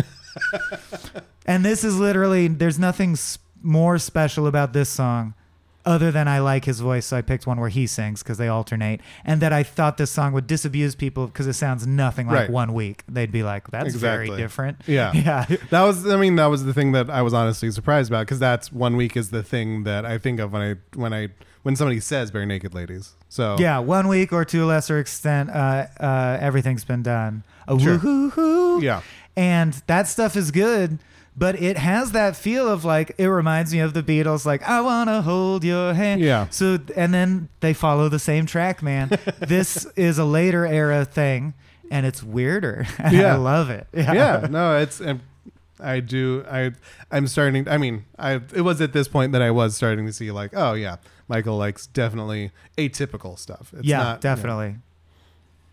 [1.46, 5.34] and this is literally there's nothing s- more special about this song
[5.90, 8.48] other than I like his voice, so I picked one where he sings because they
[8.48, 12.36] alternate, and that I thought this song would disabuse people because it sounds nothing like
[12.36, 12.50] Right.
[12.50, 13.04] One Week.
[13.08, 15.12] They'd be like, "That's very different." Yeah.
[15.16, 18.22] yeah, That was, I mean, that was the thing that I was honestly surprised about
[18.28, 21.30] because that's one week is the thing that I think of when I when I
[21.64, 23.16] when somebody says Barenaked Ladies.
[23.28, 23.80] So yeah.
[23.80, 27.44] One Week, or to a lesser extent, uh, uh, everything's been done.
[27.68, 27.94] A Sure.
[27.98, 28.82] woo-hoo-hoo.
[28.82, 29.02] yeah,
[29.36, 31.00] and that stuff is good
[31.40, 34.82] but it has that feel of like it reminds me of the beatles like i
[34.82, 36.48] want to hold your hand Yeah.
[36.50, 41.54] so and then they follow the same track man this is a later era thing
[41.90, 43.34] and it's weirder and Yeah.
[43.34, 44.46] i love it yeah.
[44.50, 45.00] No, it's.
[45.02, 45.22] um,
[45.82, 46.44] I do.
[46.52, 46.72] I.
[47.10, 47.66] I'm starting.
[47.70, 48.42] I mean, I.
[48.54, 50.98] It was at this point that I was starting to see like, oh yeah,
[51.30, 53.72] Michael likes definitely atypical stuff.
[53.78, 54.76] It's yeah not, definitely Yeah.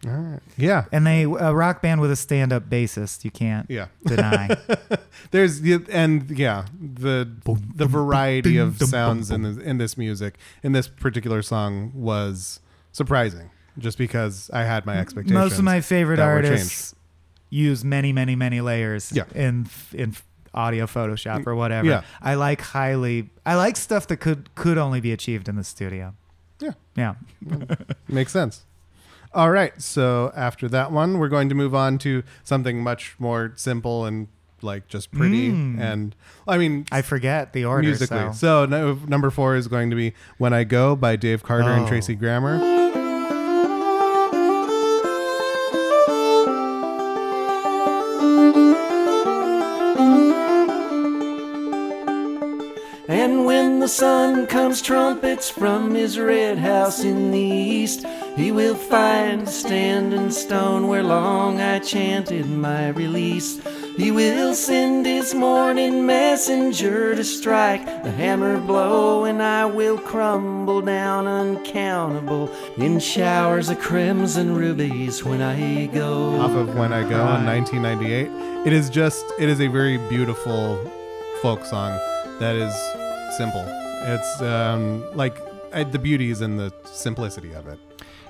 [0.07, 0.41] All right.
[0.57, 0.85] Yeah.
[0.93, 3.87] and they a rock band with a stand-up bassist you can't Yeah.
[4.05, 4.57] deny
[5.31, 7.29] There's the- and yeah the
[7.75, 12.61] the variety of sounds in the, in this music in this particular song was
[12.93, 15.35] surprising just because I had my expectations.
[15.39, 16.95] most of my favorite artists
[17.51, 19.25] use many many many layers Yeah.
[19.35, 20.15] in in
[20.53, 22.03] audio photoshop or whatever Yeah.
[22.23, 26.15] i like highly i like stuff that could could only be achieved in the studio
[26.61, 26.73] Yeah.
[26.97, 27.15] yeah
[28.09, 28.65] Makes sense.
[29.37, 33.53] All right, so after that one, we're going to move on to something much more
[33.57, 34.29] simple and
[34.63, 35.79] like just pretty Mm.
[35.79, 36.17] and
[36.49, 38.17] I mean i forget the order musically.
[38.17, 38.33] so.
[38.33, 41.85] So, no, number 4 is going to be When I Go by Dave Carter and
[41.85, 41.89] Oh.
[41.89, 42.57] Tracy Grammer.
[53.87, 59.47] The sun comes trumpets from his red house in the east, he will find a
[59.47, 63.65] standing stone where long I chanted my release.
[63.97, 70.81] He will send his morning messenger to strike the hammer blow, and I will crumble
[70.81, 76.41] down uncountable in showers of crimson rubies when I go.
[76.41, 78.67] off of When I Go in 1998.
[78.67, 80.77] It is just, it is a very beautiful
[81.41, 81.97] folk song
[82.41, 82.75] that is
[83.37, 83.65] simple.
[84.03, 85.37] It's um, like
[85.73, 87.79] uh, the beauty is in the simplicity of it.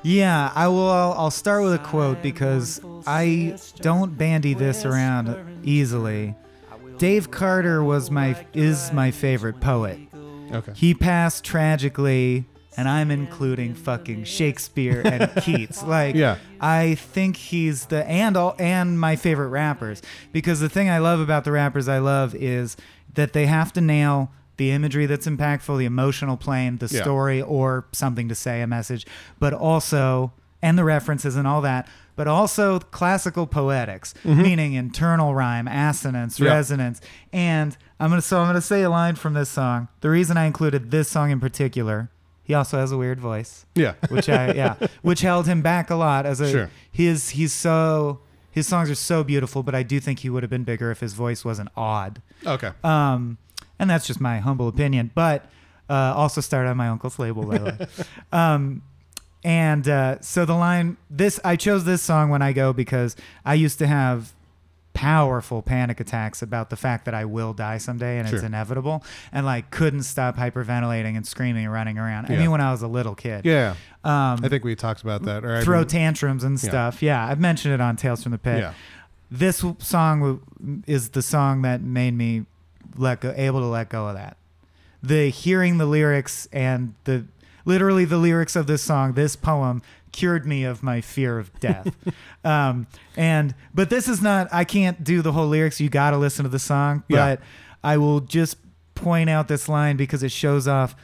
[0.02, 5.60] yeah i will I'll, I'll start with a quote because i don't bandy this around
[5.64, 6.34] easily
[6.98, 9.98] dave carter was my is my favorite poet
[10.52, 10.72] Okay.
[10.76, 12.44] He passed tragically,
[12.76, 15.82] and I'm including fucking Shakespeare and Keats.
[15.82, 16.36] Like, Yeah.
[16.60, 21.18] I think he's the and all and my favorite rappers because the thing I love
[21.18, 22.76] about the rappers I love is
[23.14, 27.02] that they have to nail the imagery that's impactful, the emotional plane, the Yeah.
[27.02, 29.06] story, or something to say, a message,
[29.38, 31.86] but also and the references and all that.
[32.16, 36.48] But also classical poetics, meaning internal rhyme, assonance, Yeah.
[36.54, 39.88] resonance, and I'm gonna so I'm gonna say a line from this song.
[40.00, 42.08] The reason I included this song in particular,
[42.42, 43.92] he also has a weird voice, Yeah.
[44.08, 46.70] which I yeah, which held him back a lot as a Sure.
[46.90, 50.48] his he's so his songs are so beautiful, but I do think he would have
[50.48, 52.22] been bigger if his voice wasn't odd.
[52.46, 52.70] okay.
[52.82, 53.36] Um,
[53.78, 55.10] and that's just my humble opinion.
[55.14, 55.46] But
[55.88, 57.86] uh, also started on my uncle's label, by the way.
[58.32, 58.82] Um,
[59.44, 63.54] and uh, so the line this I chose this song when I go because I
[63.54, 64.32] used to have
[64.92, 69.44] powerful panic attacks about the fact that I will die someday and it's inevitable, and
[69.46, 72.26] like couldn't stop hyperventilating and screaming and running around.
[72.26, 73.74] I mean, when I was a little kid, Yeah.
[74.04, 75.44] um, I think we talked about that.
[75.44, 77.02] Or throw tantrums and stuff.
[77.02, 78.58] Yeah, I've mentioned it on Tales from the Pit.
[78.58, 78.72] Yeah.
[79.30, 82.46] This song is the song that made me
[82.98, 84.36] let go, able to let go of that.
[85.02, 87.24] The hearing the lyrics and the
[87.64, 89.82] literally the lyrics of this song, this poem
[90.12, 91.94] cured me of my fear of death.
[92.44, 94.48] um, and but this is not.
[94.52, 95.80] I can't do the whole lyrics.
[95.80, 97.04] You got to listen to the song.
[97.08, 97.16] Yeah.
[97.16, 97.40] But
[97.84, 98.56] I will just
[98.94, 100.96] point out this line because it shows off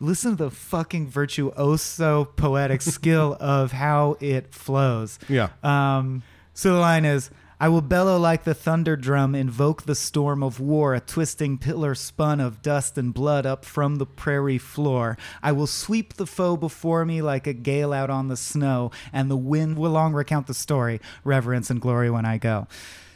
[0.00, 5.18] listen to the fucking virtuoso poetic skill of how it flows.
[5.28, 5.50] Yeah.
[5.62, 6.22] Um,
[6.54, 10.60] so the line is I will bellow like the thunder drum, invoke the storm of
[10.60, 15.18] war, a twisting pillar spun of dust and blood up from the prairie floor.
[15.42, 19.28] I will sweep the foe before me like a gale out on the snow, and
[19.28, 22.68] the wind will long recount the story, reverence and glory when I go.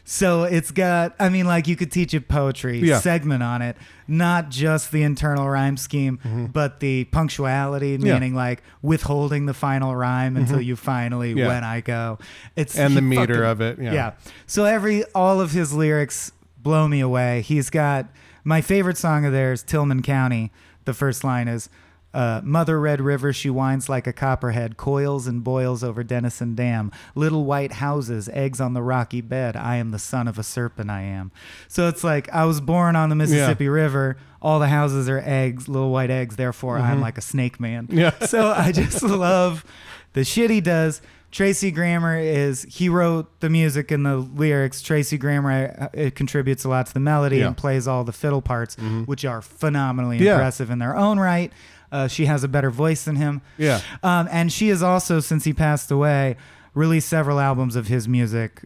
[0.04, 2.98] So it's got, I mean, like you could teach a poetry Yeah.
[2.98, 3.76] segment on it,
[4.08, 8.06] not just the internal rhyme scheme, but the punctuality, Mm-hmm.
[8.06, 8.14] Yeah.
[8.14, 11.46] meaning like withholding the final rhyme until you finally, Yeah.
[11.48, 12.18] when I go.
[12.56, 14.12] It's And the meter fucking- of it, yeah.
[14.46, 17.42] So every all of his lyrics blow me away.
[17.42, 18.06] He's got
[18.44, 20.50] my favorite song of theirs, Tillman County.
[20.84, 21.68] The first line is.
[22.14, 26.92] Uh, Mother Red River, she winds like a copperhead, coils and boils over Denison Dam.
[27.14, 29.56] Little white houses, eggs on the rocky bed.
[29.56, 31.30] I am the son of a serpent, I am.
[31.68, 34.16] So it's like I was born on the Mississippi River.
[34.42, 36.36] All the houses are eggs, little white eggs.
[36.36, 37.88] Therefore, I'm like a snake man.
[37.90, 38.10] Yeah.
[38.26, 39.64] So I just love
[40.12, 41.00] the shit he does.
[41.30, 44.82] Tracy Grammer is he wrote the music and the lyrics.
[44.82, 47.46] Tracy Grammer uh, it contributes a lot to the melody Yeah.
[47.46, 50.32] and plays all the fiddle parts, which are phenomenally Yeah.
[50.34, 51.50] impressive in their own right.
[51.92, 53.40] Uh, she has a better voice than him.
[53.58, 53.80] Yeah.
[54.02, 56.36] Um, and she has also, since he passed away,
[56.74, 58.62] released several albums of his music.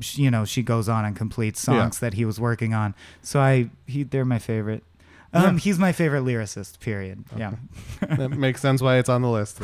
[0.00, 2.94] Sh- You know, she goes on and completes songs that he was working on.
[3.22, 4.84] So I, he, they're my favorite.
[5.32, 5.58] Um, Yeah.
[5.60, 6.78] He's my favorite lyricist.
[6.80, 7.24] Period.
[7.36, 7.54] Yeah.
[8.00, 9.60] that makes sense why it's on the list.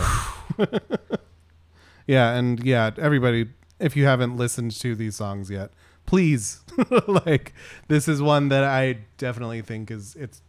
[2.07, 3.49] yeah, and yeah, everybody,
[3.79, 5.71] if you haven't listened to these songs yet,
[6.07, 6.61] please,
[7.07, 7.55] like,
[7.89, 10.43] this is one that I definitely think is it's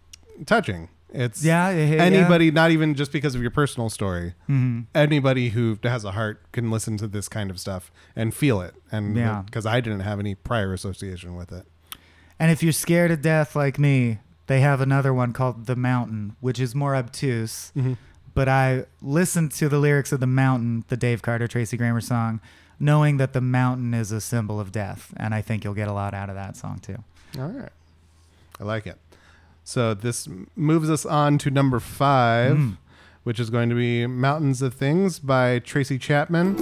[0.46, 0.90] touching.
[1.14, 2.02] It's Yeah, yeah, yeah.
[2.04, 4.34] anybody, not even just because of your personal story.
[4.50, 4.88] Mhm.
[4.96, 8.74] Anybody who has a heart can listen to this kind of stuff and feel it,
[8.92, 9.44] and Yeah.
[9.46, 11.68] because I didn't have any prior association with it.
[12.40, 16.36] And if you're scared to death like me, they have another one called The Mountain,
[16.42, 17.72] which is more obtuse.
[18.34, 22.40] But I listened to the lyrics of The Mountain, the Dave Carter, Tracy Grammer song,
[22.80, 25.14] knowing that the mountain is a symbol of death.
[25.16, 26.98] And I think you'll get a lot out of that song too.
[27.40, 27.70] All right.
[28.60, 28.98] I like it.
[29.64, 32.78] So this moves us on to number five, Mm.
[33.24, 36.56] which is going to be Mountains of Things by Tracy Chapman.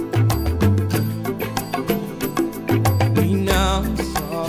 [3.14, 4.46] Renounce all,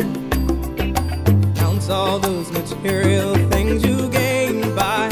[0.77, 5.07] renounce all those material things you gain by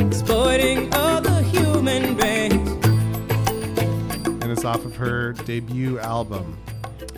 [0.00, 2.68] exploiting other human beings.
[4.42, 6.58] And it's off of her debut album,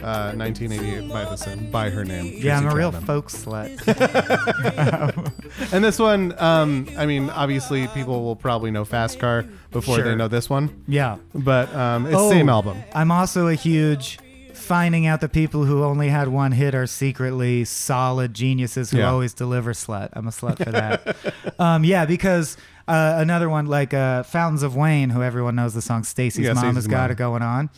[0.02, 2.34] uh, 1988, by, the same, by her name.
[2.38, 3.06] yeah, I'm Tracy a real Chapman.
[3.06, 5.32] folk slut.
[5.72, 10.14] And this one, um, I mean, obviously people will probably know Fast Car before they
[10.14, 11.16] know this one, yeah.
[11.34, 12.82] but um, it's Oh, same album.
[12.94, 14.18] I'm also a huge
[14.54, 19.10] finding out the people who only had one hit are secretly solid geniuses who Yeah.
[19.10, 20.10] always deliver slut.
[20.12, 21.16] I'm a slut for that.
[21.58, 22.56] um, yeah, because
[22.88, 26.52] uh, another one like uh, Fountains of Wayne, who everyone knows the song Stacy's Yeah,
[26.52, 27.70] Mom Stacey's has got it going on.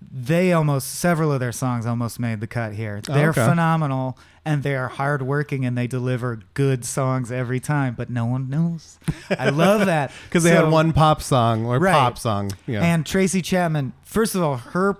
[0.00, 3.00] They almost several of their songs almost made the cut here.
[3.08, 3.46] Oh, They're Oh, okay.
[3.46, 8.48] phenomenal and they are hardworking and they deliver good songs every time, but no one
[8.48, 8.98] knows.
[9.30, 11.92] I love that Because they had one pop song or Right.
[11.92, 12.52] pop song.
[12.66, 12.82] Yeah.
[12.84, 14.96] and Tracy Chapman, first of all, her,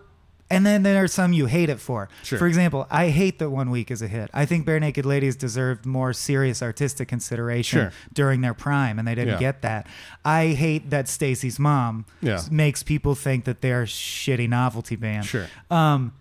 [0.51, 2.09] and then there are some you hate it for.
[2.23, 2.39] Sure.
[2.39, 4.31] For example, I hate that One Week is a hit.
[4.33, 7.93] I think Barenaked Ladies deserved more serious artistic consideration Sure.
[8.13, 9.39] during their prime, and they didn't Yeah.
[9.41, 9.87] get that.
[10.25, 12.41] I hate that Stacy's mom Yeah.
[12.51, 15.25] makes people think that they're a shitty novelty band.
[15.27, 15.47] Sure.
[15.71, 16.13] Um,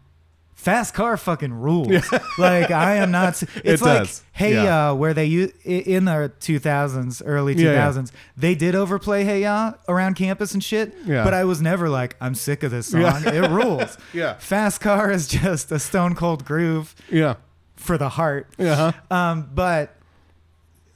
[0.65, 2.11] Fast Car fucking rules.
[2.39, 3.43] like I am not.
[3.43, 4.23] It's It like does.
[4.31, 4.63] Hey Yeah.
[4.63, 7.87] Ya, where they u- in the 2000s, early Yeah, yeah.
[7.91, 10.91] 2000s, they did overplay Hey Ya around campus and shit.
[11.05, 11.23] Yeah.
[11.23, 13.01] But I was never like, I'm sick of this song.
[13.01, 13.31] Yeah.
[13.43, 13.95] It rules.
[14.11, 14.37] Yeah.
[14.39, 17.35] Fast Car is just a stone cold groove yeah.
[17.75, 18.47] for the heart.
[18.57, 18.93] Yeah.
[19.11, 19.95] Um, but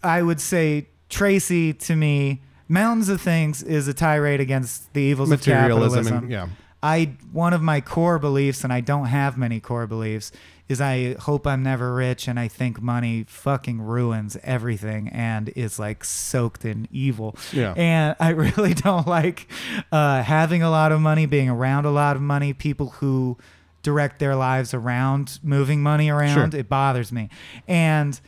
[0.02, 5.30] I would say Tracy to me, Mountains of Things is a tirade against the evils
[5.30, 6.08] of capitalism.
[6.08, 6.48] And, yeah.
[6.82, 10.32] I one of my core beliefs, and I don't have many core beliefs,
[10.70, 15.80] is I hope I'm never rich, and I think money fucking ruins everything and is
[15.80, 17.36] like soaked in evil.
[17.52, 17.74] Yeah.
[17.76, 19.48] And I really don't like
[19.92, 23.38] uh, having a lot of money, being around a lot of money, people who
[23.82, 26.52] direct their lives around moving money around.
[26.52, 26.60] Sure.
[26.60, 27.30] It bothers me.
[27.68, 28.20] And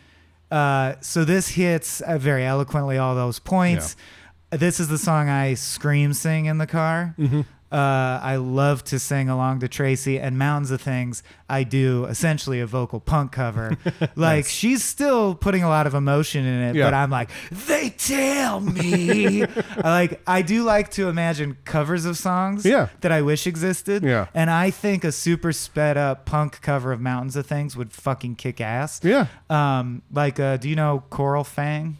[0.49, 3.95] uh, so this hits uh, very eloquently all those points.
[4.51, 4.57] Yeah.
[4.57, 7.15] This is the song I scream sing in the car.
[7.17, 7.41] Mm-hmm.
[7.71, 11.23] Uh, I love to sing along to Tracy and Mountains of Things.
[11.49, 13.77] I do essentially a vocal punk cover.
[14.15, 16.85] like she's still putting a lot of emotion in it, Yeah.
[16.87, 19.43] but I'm like, they tell me.
[19.83, 22.89] I like I do like to imagine covers of songs Yeah.
[23.01, 24.03] that I wish existed.
[24.03, 24.27] Yeah.
[24.33, 28.35] And I think a super sped up punk cover of Mountains of Things would fucking
[28.35, 28.99] kick ass.
[29.03, 29.27] Yeah.
[29.49, 31.97] Um, like uh, do you know Coral Fang?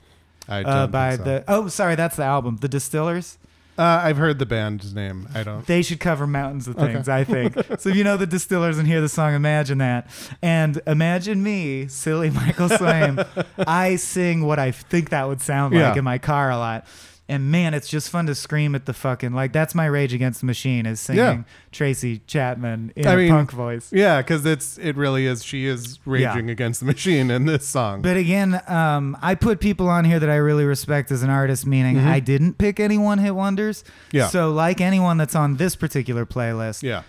[0.50, 1.24] I Uh, by so.
[1.24, 2.58] the oh sorry, that's the album.
[2.58, 3.38] The Distillers.
[3.82, 5.28] Uh, I've heard the band's name.
[5.34, 5.66] I don't.
[5.66, 6.94] They should cover mountains of Okay.
[6.94, 7.56] things, I think.
[7.80, 10.08] so if you know the distillers and hear the song, imagine that.
[10.42, 13.26] And imagine me, silly Michael Swaim.
[13.68, 15.98] I sing what I think that would sound like Yeah.
[15.98, 16.86] in my car a lot.
[17.32, 20.42] And man, it's just fun to scream at the fucking like that's my rage against
[20.42, 21.44] the machine is singing Yeah.
[21.72, 23.90] Tracy Chapman in I a mean, punk voice.
[23.94, 25.42] Yeah, because it's it really is.
[25.42, 28.02] She is raging against the machine in this song.
[28.02, 31.66] But again, um, I put people on here that I really respect as an artist,
[31.66, 33.84] meaning I didn't pick any one hit wonders.
[33.84, 34.18] Mm-hmm.
[34.18, 34.28] Yeah.
[34.28, 37.04] So, like anyone that's on this particular playlist, yeah,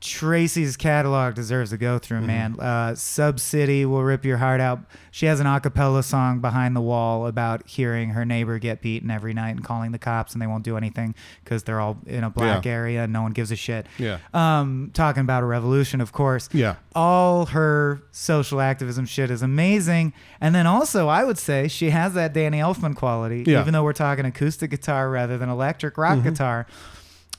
[0.00, 2.04] Tracy's catalog deserves a go Mm-hmm.
[2.04, 2.60] through, man.
[2.60, 4.80] Uh, Subcity will rip your heart out.
[5.10, 9.10] She has an a cappella song behind the wall about hearing her neighbor get beaten
[9.10, 12.22] every night and calling the cops, and they won't do anything because they're all in
[12.22, 12.70] a black Yeah.
[12.72, 13.86] area and no one gives a shit.
[13.98, 14.18] Yeah.
[14.32, 16.48] Um, talking about a revolution, of course.
[16.52, 16.76] Yeah.
[16.94, 20.12] All her social activism shit is amazing.
[20.40, 23.60] And then also, I would say she has that Danny Elfman quality, Yeah.
[23.60, 26.28] even though we're talking acoustic guitar rather than electric rock Mm-hmm.
[26.28, 26.66] guitar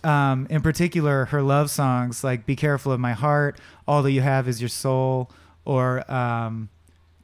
[0.04, 4.22] um, in particular her love songs like "Be Careful of My Heart," "All That You
[4.22, 5.30] Have Is Your Soul,"
[5.66, 6.70] or um,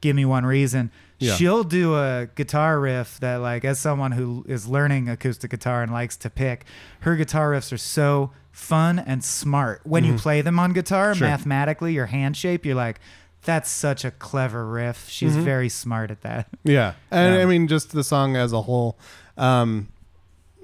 [0.01, 1.35] "Give Me One Reason." Yeah.
[1.35, 5.89] She'll do a guitar riff that, like, as someone who is learning acoustic guitar and
[5.91, 6.65] likes to pick,
[7.01, 9.79] her guitar riffs are so fun and smart.
[9.85, 11.19] When you play them on guitar, Mm-hmm.
[11.19, 11.27] Sure.
[11.29, 12.99] mathematically, your hand shape, you're like,
[13.45, 15.43] "That's such a clever riff." She's Mm-hmm.
[15.45, 16.47] very smart at that.
[16.65, 17.35] yeah, and.
[17.35, 18.97] I mean just the song as a whole.
[19.37, 19.87] Um,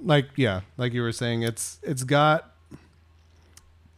[0.03, 2.51] like yeah, like you were saying, it's it's got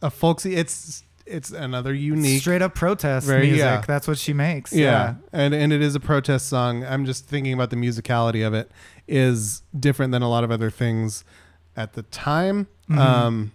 [0.02, 0.54] a folksy.
[0.56, 2.40] It's it's another unique.
[2.42, 3.58] Straight up protest Very- music.
[3.60, 3.80] yeah.
[3.86, 4.72] That's what she makes.
[4.72, 5.14] yeah.
[5.32, 6.84] and and it is a protest song.
[6.84, 8.70] I'm just thinking about the musicality of it
[9.08, 11.24] is different than a lot of other things
[11.76, 12.66] at the time.
[12.90, 12.98] Mhm.
[12.98, 13.52] Um,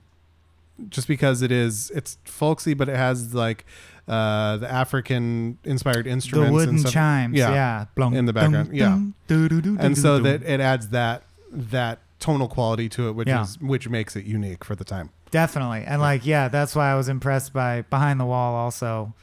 [0.90, 3.66] just because it is it's folksy, but it has like
[4.08, 6.94] uh, the African inspired instruments, the wooden and stuff.
[6.94, 7.52] chimes, Yeah.
[7.54, 8.86] yeah, Blum, In the background, dum, yeah.
[9.28, 11.22] dum, and so that it adds that
[11.52, 13.44] that tonal quality to it, which Yeah.
[13.44, 15.10] is which makes it unique for the time.
[15.32, 18.56] definitely, and like, yeah, that's why I was impressed by Behind the Wall.
[18.56, 19.14] Also,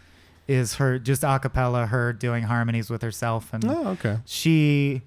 [0.49, 4.19] is her just a cappella, her doing harmonies with herself, and Oh, okay.
[4.25, 5.03] she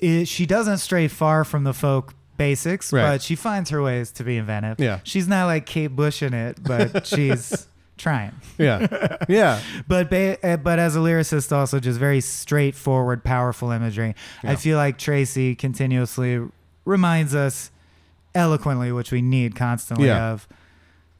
[0.00, 3.02] is she doesn't stray far from the folk basics, Right.
[3.12, 4.78] but she finds her ways to be inventive.
[4.80, 4.98] Yeah.
[5.04, 7.66] she's not like Kate Bush in it, but she's
[7.96, 8.32] trying.
[8.58, 14.14] Yeah, yeah, but ba- uh, but as a lyricist, also just very straightforward, powerful imagery.
[14.42, 16.42] I feel like Tracy continuously
[16.84, 17.70] reminds us
[18.34, 20.32] eloquently, which we need constantly Yeah.
[20.32, 20.48] of.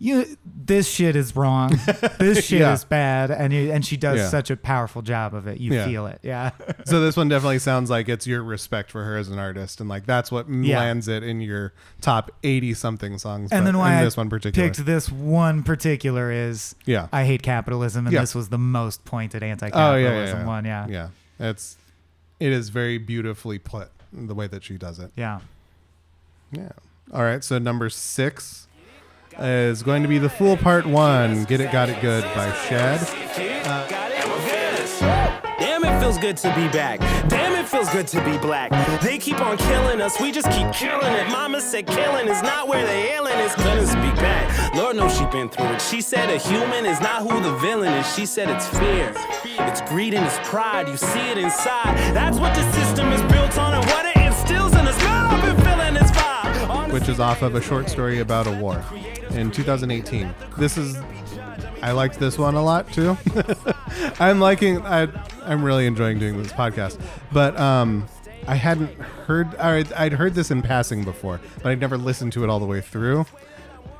[0.00, 1.70] You, this shit is wrong.
[2.18, 2.74] this shit Yeah.
[2.74, 4.28] is bad, and you, and she does Yeah.
[4.28, 5.60] such a powerful job of it.
[5.60, 5.86] You Yeah.
[5.86, 6.50] feel it, yeah.
[6.84, 9.88] so this one definitely sounds like it's your respect for her as an artist, and
[9.88, 10.80] like that's what Yeah.
[10.80, 13.52] lands it in your top eighty something songs.
[13.52, 17.06] and but then why in I this one particular, picked this one particular is yeah,
[17.12, 18.20] I hate capitalism, and Yeah.
[18.22, 20.46] this was the most pointed oh yeah, anti-capitalism yeah, yeah.
[20.46, 20.64] one.
[20.64, 21.08] Yeah, yeah,
[21.38, 21.76] it's
[22.40, 25.12] it is very beautifully put the way that she does it.
[25.16, 25.38] yeah.
[26.54, 26.70] Yeah.
[27.12, 27.42] All right.
[27.44, 28.68] So number six
[29.38, 31.44] is going to be the Fool Part One.
[31.44, 33.00] Get it, got it good by Shad.
[33.66, 33.88] Uh,
[35.58, 37.00] Damn, it feels good to be back.
[37.28, 38.70] Damn, it feels good to be black.
[39.02, 41.28] They keep on killing us, we just keep killing it.
[41.30, 44.74] Mama said killing is not where the ailing is gonna speak back.
[44.74, 45.82] Lord knows she been through it.
[45.82, 48.14] She said a human is not who the villain is.
[48.14, 49.12] She said it's fear,
[49.66, 50.88] it's greed and it's pride.
[50.88, 51.96] You see it inside.
[52.14, 54.13] That's what the system is built on and what it
[56.94, 58.80] which is off of a short story about a war
[59.30, 60.32] in 2018.
[60.56, 60.96] This is
[61.82, 63.18] I liked this one a lot too.
[64.20, 65.08] I'm liking I
[65.42, 67.00] I'm really enjoying doing this podcast.
[67.32, 68.06] But um
[68.46, 68.92] I hadn't
[69.26, 72.60] heard I'd, I'd heard this in passing before, but I'd never listened to it all
[72.60, 73.26] the way through.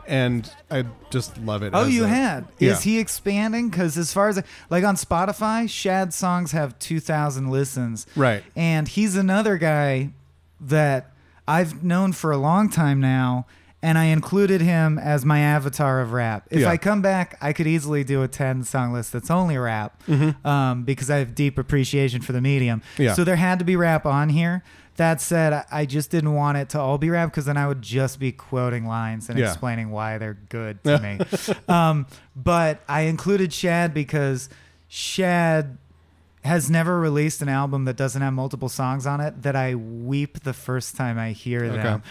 [0.07, 1.73] And I just love it.
[1.75, 2.47] Oh, as you a- had.
[2.61, 2.75] Yeah.
[2.75, 3.71] Is he expanding?
[3.71, 4.41] Because as far as
[4.71, 8.07] like on Spotify, Shad songs have two thousand listens.
[8.15, 8.45] Right.
[8.55, 10.11] And he's another guy
[10.61, 11.11] that
[11.47, 13.47] I've known for a long time now,
[13.83, 16.47] and I included him as my avatar of rap.
[16.51, 16.71] If Yeah.
[16.71, 20.03] I come back, I could easily do a ten song list that's only rap,
[20.45, 22.81] um, because I have deep appreciation for the medium.
[22.97, 23.13] Yeah.
[23.13, 24.63] So there had to be rap on here
[24.97, 27.67] That said, I- I just didn't want it to all be rap because then I
[27.67, 29.47] would just be quoting lines and Yeah.
[29.49, 31.19] explaining why they're good to me.
[31.69, 34.49] Um, but I included Shad because
[34.89, 35.79] Shad
[36.45, 40.41] has never released an album that doesn't have multiple songs on it that I weep
[40.45, 41.77] the first time I hear Okay.
[41.83, 42.03] them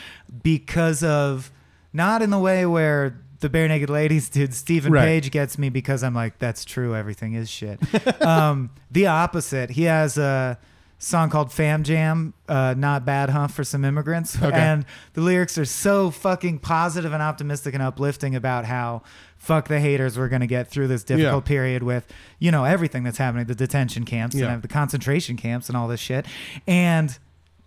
[0.42, 1.52] because of
[1.94, 4.54] not in the way where the Barenaked Ladies did.
[4.54, 5.06] Steven Right.
[5.06, 6.96] Page gets me because I'm like, that's true.
[6.96, 7.78] Everything is shit.
[8.24, 9.70] um, the opposite.
[9.72, 10.58] He has a
[11.04, 14.42] song called Fam Jam, uh, Not Bad, Huh, for some immigrants.
[14.42, 14.56] Okay.
[14.56, 19.02] And the lyrics are so fucking positive and optimistic and uplifting about how
[19.38, 21.48] fuck the haters we're going to get through this difficult Yeah.
[21.48, 22.08] period with,
[22.40, 24.54] you know, everything that's happening, the detention camps Yeah.
[24.54, 26.26] and the concentration camps and all this shit.
[26.68, 27.18] And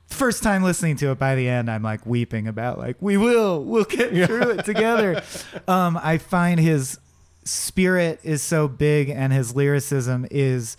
[0.07, 3.64] first time listening to it by the end i'm like weeping about like we will
[3.64, 5.20] we'll get through it together
[5.66, 7.01] um i find his
[7.43, 10.76] spirit is so big and his lyricism is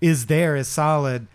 [0.00, 1.26] is there is solid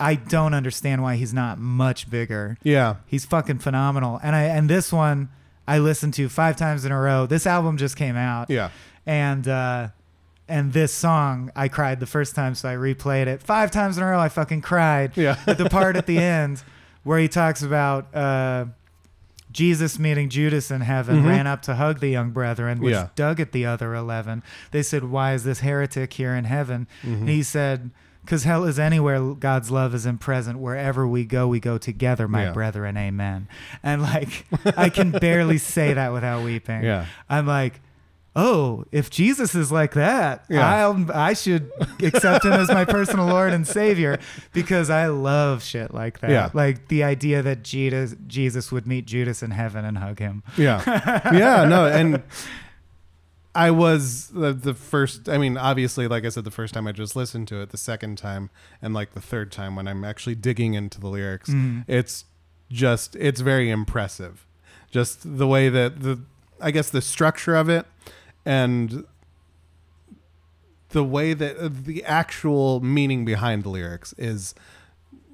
[0.00, 2.96] i don't understand why he's not much bigger Yeah.
[3.06, 5.28] he's fucking phenomenal and i and this one
[5.68, 8.70] i listened to five times in a row this album just came out Yeah.
[9.06, 9.88] and uh
[10.48, 14.02] and this song I cried the first time, so I replayed it five times in
[14.02, 14.18] a row.
[14.18, 15.16] I fucking cried.
[15.16, 15.36] Yeah.
[15.46, 16.64] At the part at the end
[17.04, 18.64] where he talks about uh,
[19.52, 23.04] Jesus meeting Judas in heaven, ran up to hug the young brethren, which Mm-hmm.
[23.04, 23.10] Yeah.
[23.14, 24.42] dug at the other eleven.
[24.72, 27.14] They said, "Why is this heretic here in heaven?" Mm-hmm.
[27.14, 27.90] And he said.
[28.30, 30.60] Because hell is anywhere God's love is in present.
[30.60, 32.52] Wherever we go, we go together, my Yeah.
[32.52, 32.96] brethren.
[32.96, 33.48] Amen.
[33.82, 36.84] And like, I can barely say that without weeping.
[36.84, 37.06] Yeah.
[37.28, 37.80] I'm like,
[38.36, 40.64] oh, if Jesus is like that, Yeah.
[40.64, 44.20] I'll, I should accept him as my personal Lord and Savior
[44.52, 46.30] because I love shit like that.
[46.30, 46.50] Yeah.
[46.54, 50.44] Like the idea that Jesus, Jesus would meet Judas in heaven and hug him.
[50.56, 50.82] Yeah.
[51.34, 51.64] yeah.
[51.64, 51.86] No.
[51.86, 52.22] And
[53.54, 56.92] I was the, the first, I mean, obviously, like I said, the first time I
[56.92, 60.36] just listened to it, the second time, and like the third time when I'm actually
[60.36, 61.50] digging into the lyrics,
[61.88, 62.26] it's
[62.70, 64.46] just, it's very impressive.
[64.90, 66.20] Just the way that the,
[66.60, 67.86] I guess the structure of it
[68.44, 69.04] and
[70.90, 74.54] the way that uh, the actual meaning behind the lyrics is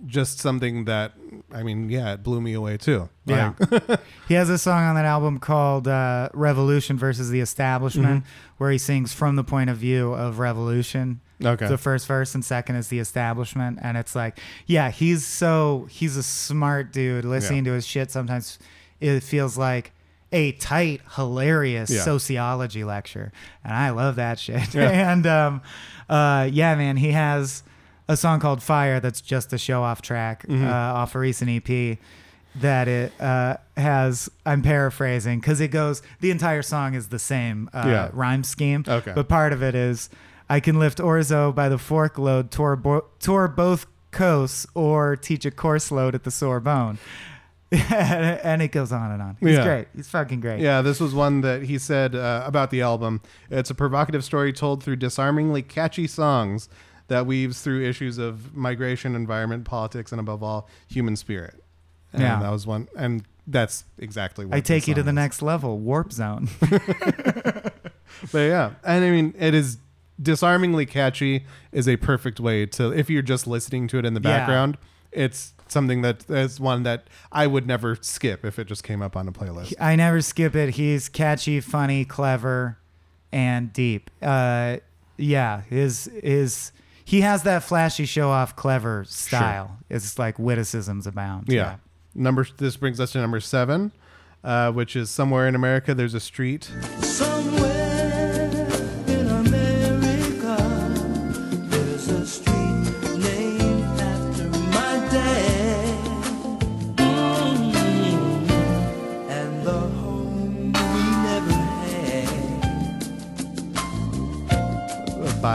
[0.05, 1.12] just something that,
[1.53, 3.09] I mean, yeah, it blew me away too.
[3.24, 3.55] Yeah.
[3.70, 8.55] Like, He has a song on that album called uh, Revolution versus the Establishment, Mm-hmm.
[8.59, 11.20] where he sings from the point of view of revolution.
[11.44, 11.66] Okay.
[11.68, 13.78] The first verse and second is the establishment.
[13.82, 17.24] And it's like, yeah, he's so, he's a smart dude.
[17.24, 18.59] Listening to his shit sometimes
[19.01, 19.92] it feels like
[20.32, 22.03] a tight, hilarious Yeah.
[22.03, 23.32] sociology lecture.
[23.64, 24.74] And I love that shit.
[24.74, 24.88] Yeah.
[25.12, 25.62] and um,
[26.09, 27.62] uh, yeah, man, he has
[28.09, 30.66] a song called Fire that's just a show off track Mm-hmm.
[30.66, 31.98] uh, off a recent EP
[32.57, 34.30] that it uh, has.
[34.46, 36.02] I'm paraphrasing because it goes.
[36.20, 38.11] The entire song is the same uh, Yeah.
[38.12, 38.84] rhyme scheme.
[38.86, 39.12] Okay.
[39.14, 40.09] But part of it is,
[40.48, 45.44] I can lift orzo by the fork load, tour, bo- tour both coasts, or teach
[45.44, 46.98] a course load at the sore bone.
[47.90, 49.36] and it goes on and on.
[49.40, 49.64] He's Yeah.
[49.64, 49.88] great.
[49.94, 50.61] He's fucking great.
[50.61, 53.20] Yeah, this was one that he said uh, about the album.
[53.50, 56.68] It's a provocative story told through disarmingly catchy songs
[57.09, 61.62] that weaves through issues of migration, environment, politics, and above all, human spirit.
[62.12, 62.40] And Yeah.
[62.40, 66.12] that was one, and that's exactly what I take you to the next level, warp
[66.12, 66.48] zone.
[68.32, 69.78] But yeah, and I mean, it is
[70.20, 71.44] disarmingly catchy.
[71.72, 74.38] Is a perfect way to if you're just listening to it in the Yeah.
[74.38, 74.78] background.
[75.12, 79.16] It's something that is one that I would never skip if it just came up
[79.16, 79.74] on a playlist.
[79.80, 80.74] I never skip it.
[80.74, 82.78] He's catchy, funny, clever,
[83.32, 84.11] and deep.
[84.22, 84.78] Uh,
[85.18, 86.72] yeah, his his
[87.07, 89.78] he has that flashy, show off, clever style.
[89.88, 91.48] It's like witticisms abound.
[91.48, 91.76] Yeah.
[92.16, 93.92] Number this brings us to number seven,
[94.42, 95.94] uh, which is somewhere in America.
[95.94, 96.68] There's a street.
[97.02, 97.76] Somewhere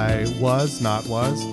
[0.01, 1.43] by was not was.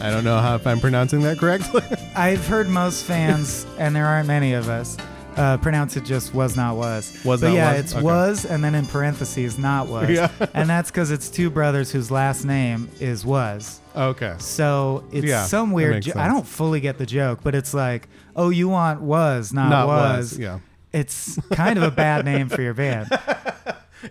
[0.00, 1.82] I don't know how if I'm pronouncing that correctly.
[2.16, 4.96] I've heard most fans, and there aren't many of us,
[5.36, 7.16] uh, pronounce it just was not was.
[7.24, 7.80] Was but not yeah, was?
[7.80, 8.02] it's Okay.
[8.02, 10.10] was, and then in parentheses not was.
[10.10, 10.30] Yeah.
[10.54, 13.80] and that's because it's two brothers whose last name is was.
[13.94, 14.34] okay.
[14.38, 15.94] So it's Yeah, some that weird.
[15.94, 16.32] makes Jo- I sense.
[16.34, 20.30] don't fully get the joke, but it's like, oh, you want was not, Not was.
[20.32, 20.58] was, yeah.
[20.92, 23.08] It's kind of a bad name for your band.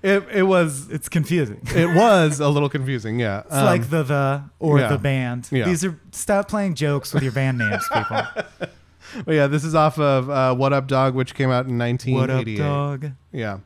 [0.04, 1.62] It it was It's confusing.
[1.76, 3.20] It was a little confusing.
[3.20, 3.44] Yeah.
[3.50, 4.90] Um, like the the or yeah.
[4.90, 5.48] the band.
[5.52, 5.66] Yeah.
[5.66, 8.22] These are stop playing jokes with your band names, people.
[9.26, 12.30] but yeah, this is off of uh, What Up Dog, which came out in what
[12.30, 12.58] up, 1988.
[12.58, 13.12] dog?
[13.32, 13.60] Yeah.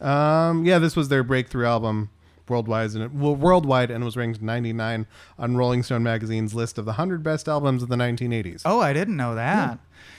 [0.00, 2.10] Um, yeah, this was their breakthrough album
[2.48, 5.06] worldwide and it, well, worldwide and was ranked 99
[5.38, 8.62] on Rolling Stone magazine's list of the 100 best albums of the 1980s.
[8.64, 9.70] Oh, I didn't know that.
[9.70, 9.76] Yeah,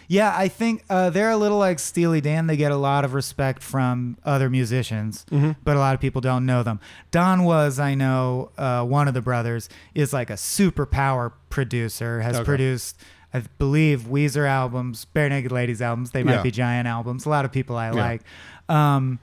[0.10, 2.48] I think uh, they're a little like Steely Dan.
[2.48, 5.52] They get a lot of respect from other musicians, Mm-hmm.
[5.64, 6.80] but a lot of people don't know them.
[7.12, 12.22] Don Was, I know, uh, one of the brothers is like a superpower producer.
[12.22, 12.46] Has Okay.
[12.46, 13.00] produced,
[13.34, 16.12] I believe, Weezer albums, Barenaked Ladies albums.
[16.12, 16.44] They might Yeah.
[16.44, 17.26] be Giant albums.
[17.26, 17.94] A lot of people I Yeah.
[17.94, 18.22] like.
[18.70, 19.20] Um,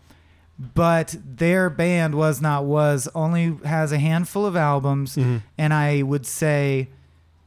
[0.74, 5.38] but their band was not was only has a handful of albums Mm-hmm.
[5.58, 6.88] and i would say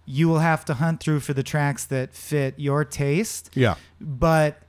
[0.05, 3.75] you will have to hunt through for the tracks that fit your taste Yeah.
[3.99, 4.61] but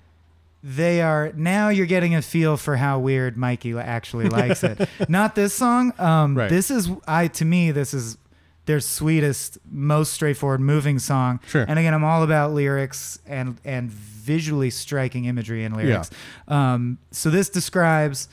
[0.62, 5.34] they are now you're getting a feel for how weird mikey actually likes it not
[5.34, 6.49] this song um Right.
[6.51, 8.16] this is i to me this is
[8.64, 11.64] their sweetest most straightforward moving song Sure.
[11.68, 16.11] and again i'm all about lyrics and and visually striking imagery in lyrics
[16.49, 16.72] Yeah.
[16.72, 18.28] um so this describes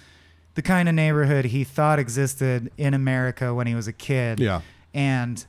[0.56, 4.62] the kind of neighborhood he thought existed in america when he was a kid Yeah.
[4.94, 5.46] and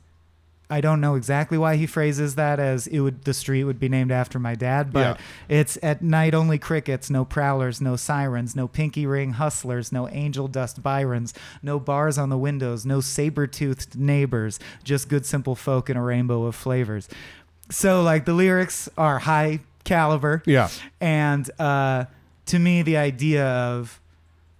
[0.70, 3.88] I don't know exactly why he phrases that as it would the street would be
[3.88, 5.56] named after my dad, but Yeah.
[5.56, 10.48] it's at night only crickets, no prowlers, no sirens, no pinky ring hustlers, no angel
[10.48, 15.90] dust Byrons, no bars on the windows, no saber toothed neighbors, just good simple folk
[15.90, 17.08] in a rainbow of flavors.
[17.70, 20.42] So like the lyrics are high caliber.
[20.46, 20.68] Yeah.
[21.00, 22.06] And uh,
[22.46, 24.00] to me, the idea of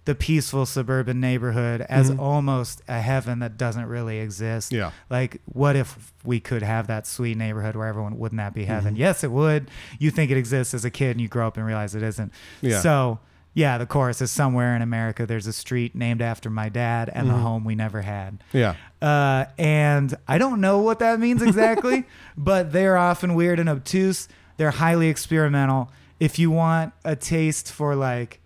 [0.05, 4.71] the peaceful suburban neighborhood as almost a heaven that doesn't really exist.
[4.71, 4.79] Mm-hmm.
[4.81, 4.91] Yeah.
[5.09, 8.93] Like, what if we could have that sweet neighborhood where everyone wouldn't that be heaven?
[8.93, 9.01] Mm-hmm.
[9.01, 9.69] Yes, it would.
[9.99, 12.31] You think it exists as a kid and you grow up and realize it isn't.
[12.61, 12.81] Yeah.
[12.81, 13.19] So,
[13.55, 17.27] yeah, the chorus is somewhere in America there's a street named after my dad and
[17.27, 17.35] Mm-hmm.
[17.37, 18.43] the home we never had.
[18.53, 18.75] Yeah.
[19.01, 22.03] Uh, and I don't know what that means exactly,
[22.37, 24.27] but they're often weird and obtuse.
[24.57, 25.89] They're highly experimental.
[26.19, 28.39] If you want a taste for like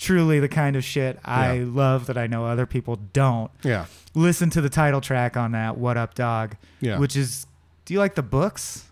[0.00, 1.64] truly the kind of shit I Yeah.
[1.68, 3.84] love that I know other people don't, Yeah.
[4.14, 6.98] listen to the title track on that "What Up, Dog," Yeah.
[6.98, 7.46] which is.
[7.84, 8.84] Do you like the books?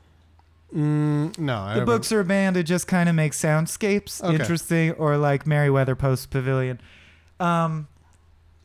[0.75, 4.23] Mm, no, I The haven't- books are a band that just kind of makes soundscapes
[4.23, 4.35] Okay.
[4.35, 6.79] interesting, or like Merriweather Post Pavilion.
[7.41, 7.87] Um,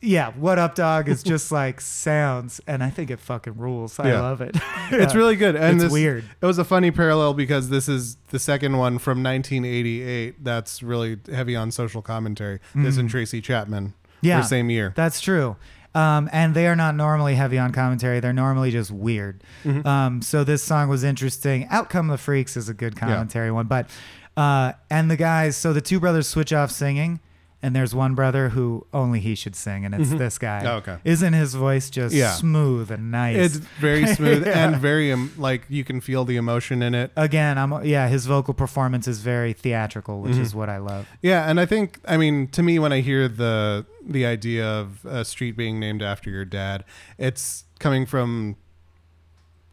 [0.04, 3.98] yeah, "What Up, Dog" is just like sounds, and I think it fucking rules.
[3.98, 4.20] I Yeah.
[4.20, 4.56] love it.
[4.90, 5.18] It's Yeah.
[5.18, 5.56] really good.
[5.56, 6.24] And It's this, weird.
[6.40, 11.18] It was a funny parallel because this is the second one from 1988 that's really
[11.32, 12.60] heavy on social commentary.
[12.74, 13.92] This and Tracy Chapman Mm.
[14.22, 14.36] Yeah.
[14.38, 14.92] were same year.
[14.94, 15.56] That's true.
[15.94, 18.18] Um, and they are not normally heavy on commentary.
[18.18, 19.42] They're normally just weird.
[19.64, 19.86] Mm-hmm.
[19.86, 21.68] Um, so this song was interesting.
[21.70, 23.66] Outcome of the Freaks is a good commentary one.
[23.66, 23.88] But,
[24.36, 27.20] uh, and the guys, so the two brothers switch off singing.
[27.64, 30.62] And there's one brother who only he should sing, and it's this guy.
[30.66, 30.98] Oh, okay.
[31.02, 32.32] Isn't his voice just Yeah.
[32.32, 33.38] smooth and nice?
[33.38, 34.66] It's very smooth Yeah.
[34.66, 37.10] and very um, like you can feel the emotion in it.
[37.16, 38.08] Again, I'm yeah.
[38.08, 40.42] His vocal performance is very theatrical, which Mm-hmm.
[40.42, 41.08] is what I love.
[41.22, 45.02] Yeah, and I think I mean to me when I hear the the idea of
[45.06, 46.84] a street being named after your dad,
[47.16, 48.56] it's coming from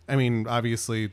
[0.08, 1.12] I mean, obviously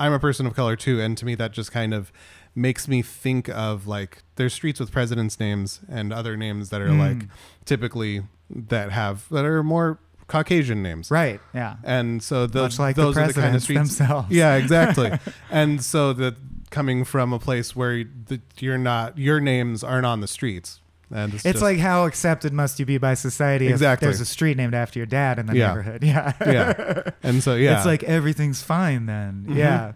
[0.00, 2.10] I'm a person of color too, and to me that just kind of
[2.56, 6.88] makes me think of like there's streets with presidents' names and other names that are
[6.88, 6.98] Mm.
[6.98, 7.28] like
[7.64, 11.10] typically that have that are more Caucasian names.
[11.10, 11.40] Right?
[11.54, 11.76] Yeah.
[11.84, 14.30] And so the, Much like the those are the kind of presidents streets themselves.
[14.30, 15.12] Yeah, exactly.
[15.50, 16.34] and so that
[16.70, 20.80] coming from a place where the, you're not, your names aren't on the streets.
[21.12, 24.04] And it's, It's just- like how accepted must you be by society Exactly.
[24.08, 25.68] if there's a street named after your dad in the Yeah.
[25.68, 26.02] neighborhood?
[26.04, 26.32] Yeah.
[26.44, 27.10] yeah.
[27.22, 29.44] And so yeah, It's like everything's fine then.
[29.46, 29.58] Mm-hmm.
[29.58, 29.92] Yeah.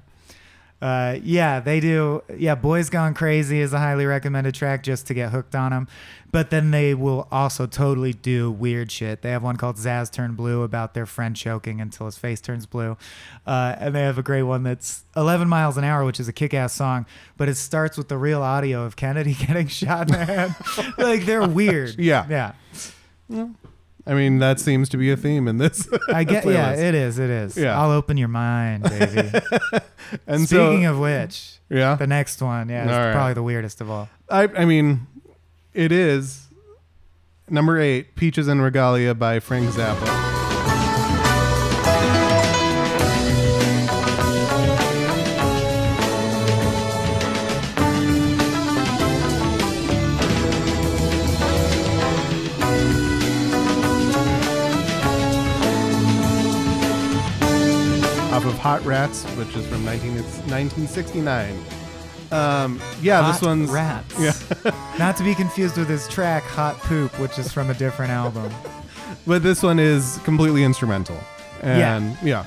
[0.81, 2.23] Uh, yeah, they do.
[2.35, 5.89] Yeah, Boys Gone Crazy is a highly recommended track just to get hooked on them.
[6.33, 9.23] But then they will also totally do weird shit.
[9.23, 12.67] They have one called Zaz Turn Blue about their friend choking until his face turns
[12.67, 12.97] blue.
[13.47, 16.33] Uh, and they have a great one that's 11 miles an hour, which is a
[16.33, 17.05] kick ass song,
[17.37, 20.55] but it starts with the real audio of Kennedy getting shot in the head.
[20.99, 21.99] like they're weird.
[21.99, 22.53] Yeah.
[23.29, 23.49] Yeah.
[24.07, 25.89] I mean, that seems to be a theme in this.
[26.09, 27.19] I get, yeah, it is.
[27.19, 27.57] It is.
[27.57, 27.81] Yeah.
[27.81, 29.31] I'll open your mind, baby.
[30.27, 33.13] and Speaking so, of which, yeah, the next one, yeah, is right.
[33.13, 34.09] probably the weirdest of all.
[34.29, 35.07] I, I mean,
[35.75, 36.49] it is
[37.49, 40.30] number eight, Peaches and Regalia by Frank Zappa.
[58.61, 61.59] Hot Rats, which is from 19, 1969.
[62.31, 64.15] Um, yeah, Hot this one's rats.
[64.21, 64.73] Yeah.
[64.99, 68.53] Not to be confused with his track "Hot Poop," which is from a different album.
[69.27, 71.19] But this one is completely instrumental.
[71.63, 72.47] And yeah.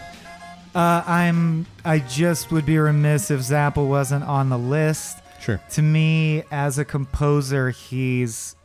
[0.74, 1.68] Uh, I'm.
[1.86, 5.20] I just would be remiss if Zappa wasn't on the list.
[5.40, 5.62] Sure.
[5.72, 8.56] To me, as a composer, he's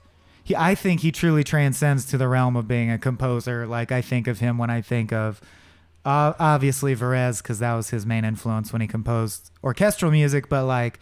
[0.45, 3.67] he, I think he truly transcends to the realm of being a composer.
[3.67, 5.41] Like I think of him when I think of
[6.05, 10.65] uh, obviously Varese because that was his main influence when he composed orchestral music, but
[10.65, 10.99] like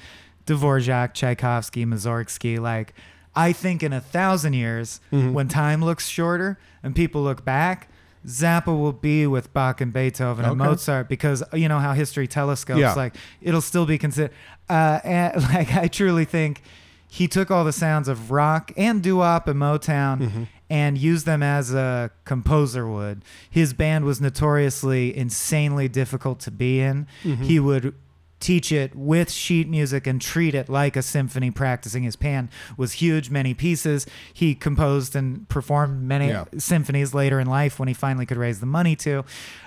[0.46, 2.94] Dvorak, Tchaikovsky, Mussorgsky, like
[3.34, 5.32] I think in a thousand years Mm-hmm.
[5.32, 7.88] when time looks shorter and people look back.
[8.26, 12.80] Zappa will be with Bach and Beethoven and Mozart because you know how history telescopes
[12.80, 12.92] Yeah.
[12.94, 14.32] like it'll still be considered.
[14.68, 16.62] Uh, and, like I truly think
[17.08, 20.42] he took all the sounds of rock and doo-wop and Motown Mm-hmm.
[20.68, 23.22] And use them as a composer would.
[23.48, 27.06] His band was notoriously insanely difficult to be in.
[27.22, 27.44] Mm-hmm.
[27.44, 27.94] He would
[28.38, 32.92] teach it with sheet music and treat it like a symphony practicing his pan was
[32.92, 36.44] huge many pieces he composed and performed many Yeah.
[36.58, 39.24] symphonies later in life when he finally could raise the money to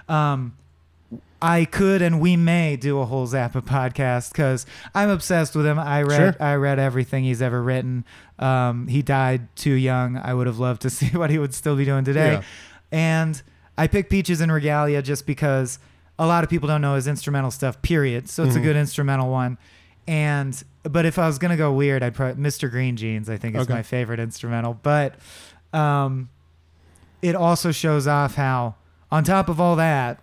[0.08, 0.56] um,
[1.42, 5.80] I could and we may do a whole Zappa podcast because I'm obsessed with him.
[5.80, 6.36] I read Sure.
[6.40, 8.04] I read everything he's ever written.
[8.40, 10.18] Um, he died too young.
[10.18, 12.34] I would have loved to see what he would still be doing today.
[12.34, 12.42] Yeah.
[12.92, 13.42] And
[13.78, 15.80] I picked Peaches and Regalia just because
[16.18, 17.82] a lot of people don't know his instrumental stuff.
[17.82, 18.28] Period.
[18.30, 18.50] So Mm-hmm.
[18.50, 19.58] it's a good instrumental one.
[20.08, 22.70] And but if I was gonna go weird, I'd probably Mr.
[22.70, 23.30] Green Jeans.
[23.30, 23.74] I think is Okay.
[23.74, 24.78] my favorite instrumental.
[24.82, 25.16] But
[25.72, 26.30] um,
[27.22, 28.76] it also shows off how,
[29.12, 30.20] on top of all that,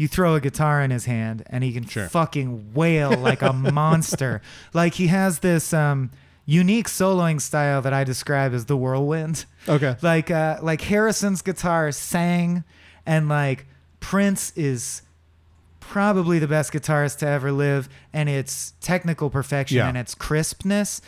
[0.00, 2.08] you throw a guitar in his hand and he can Sure.
[2.08, 4.40] fucking wail like a monster.
[4.72, 6.10] Like he has this um,
[6.46, 9.44] unique soloing style that I describe as the whirlwind.
[9.68, 9.96] Okay.
[10.02, 12.64] Like uh, like Harrison's guitar sang,
[13.04, 13.66] and like
[14.00, 15.02] Prince is
[15.80, 19.88] probably the best guitarist to ever live, and its technical perfection Yeah.
[19.88, 21.02] and its crispness.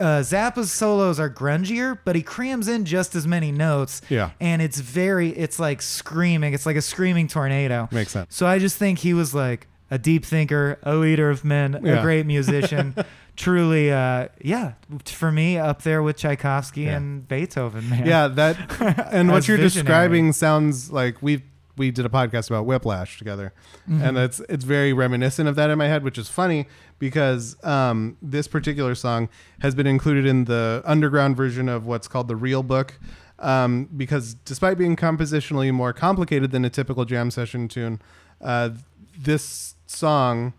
[0.00, 4.02] Uh, Zappa's solos are grungier, but he crams in just as many notes.
[4.08, 4.30] Yeah.
[4.40, 6.52] and it's very, it's like screaming.
[6.54, 7.88] It's like a screaming tornado.
[7.92, 8.34] Makes sense.
[8.34, 11.98] So I just think he was like a deep thinker, a leader of men, Yeah.
[11.98, 12.94] a great musician.
[13.36, 14.72] Truly, uh, yeah,
[15.04, 16.96] for me, up there with Tchaikovsky Yeah.
[16.96, 18.04] and Beethoven, man.
[18.04, 18.56] Yeah, that
[19.12, 19.84] and what you're visionary.
[19.84, 21.44] describing sounds like we
[21.76, 23.52] we did a podcast about Whiplash together,
[23.88, 24.02] Mm-hmm.
[24.04, 26.66] and it's it's very reminiscent of that in my head, which is funny
[26.98, 29.28] because um, this particular song
[29.60, 32.98] has been included in the underground version of what's called the Real Book.
[33.40, 38.00] Um, because despite being compositionally more complicated than a typical jam session tune,
[38.40, 38.70] uh,
[39.16, 40.54] this song,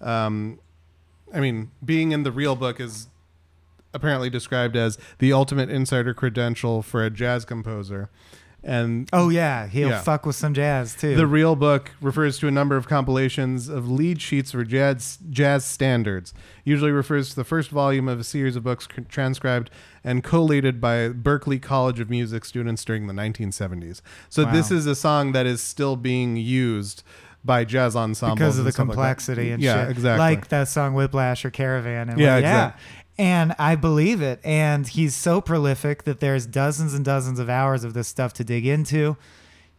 [0.00, 0.58] um,
[1.32, 3.08] I mean, being in the Real Book is
[3.94, 8.10] apparently described as the ultimate insider credential for a jazz composer.
[8.68, 10.02] And Oh yeah, he'll Yeah.
[10.02, 11.16] fuck with some jazz too.
[11.16, 15.64] the real book refers to a number of compilations of lead sheets for jazz jazz
[15.64, 16.34] standards.
[16.64, 19.70] Usually refers to the first volume of a series of books transcribed
[20.04, 24.02] and collated by Berklee College of Music students during the 1970s.
[24.28, 24.52] So Wow.
[24.52, 27.02] this is a song that is still being used
[27.44, 29.92] by jazz ensembles because of the stuff like complexity and yeah, shit.
[29.92, 30.18] exactly.
[30.18, 32.10] Like that song Whiplash or Caravan.
[32.10, 32.80] And Yeah, like, exact-
[33.18, 34.40] And I believe it.
[34.44, 38.44] And he's so prolific that there's dozens and dozens of hours of this stuff to
[38.44, 39.16] dig into.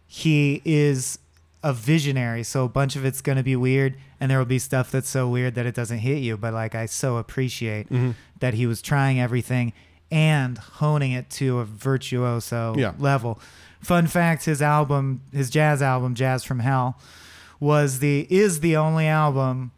[0.06, 1.20] He is
[1.64, 4.60] a visionary, so a bunch of it's going to be weird, and there will be
[4.60, 6.36] stuff that's so weird that it doesn't hit you.
[6.38, 8.12] But like, I so appreciate Mm-hmm.
[8.40, 9.74] that he was trying everything
[10.12, 12.94] and honing it to a virtuoso Yeah.
[12.98, 13.40] level.
[13.82, 16.98] Fun fact: his album, his jazz album, "Jazz from Hell,"
[17.60, 19.72] was the is the only album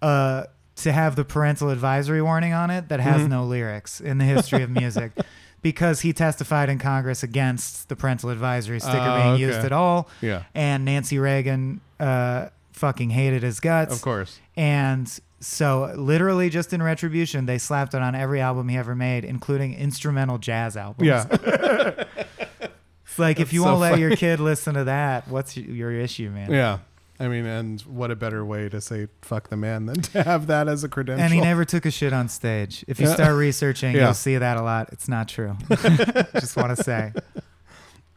[0.00, 0.44] uh,
[0.82, 3.08] to have the parental advisory warning on it that Mm-hmm.
[3.08, 5.12] has no lyrics in the history of music.
[5.62, 9.42] Because he testified in Congress against the parental advisory sticker Oh, being okay.
[9.42, 10.08] used at all.
[10.20, 10.42] Yeah.
[10.56, 13.94] And Nancy Reagan uh, fucking hated his guts.
[13.94, 14.40] Of course.
[14.56, 15.08] And
[15.38, 19.74] so, literally, just in retribution, they slapped it on every album he ever made, including
[19.74, 21.06] instrumental jazz albums.
[21.06, 22.04] Yeah.
[23.04, 26.30] It's like, if you so won't let your kid listen to that, what's your issue,
[26.30, 26.50] man?
[26.50, 26.78] yeah.
[27.22, 30.46] I mean, and what a better way to say "fuck the man" than to have
[30.48, 31.22] that as a credential.
[31.24, 32.84] And he never took a shit on stage.
[32.88, 33.14] If you Yeah.
[33.14, 34.04] start researching, Yeah.
[34.06, 34.88] you'll see that a lot.
[34.92, 35.56] It's not true.
[35.68, 37.12] Just want to say.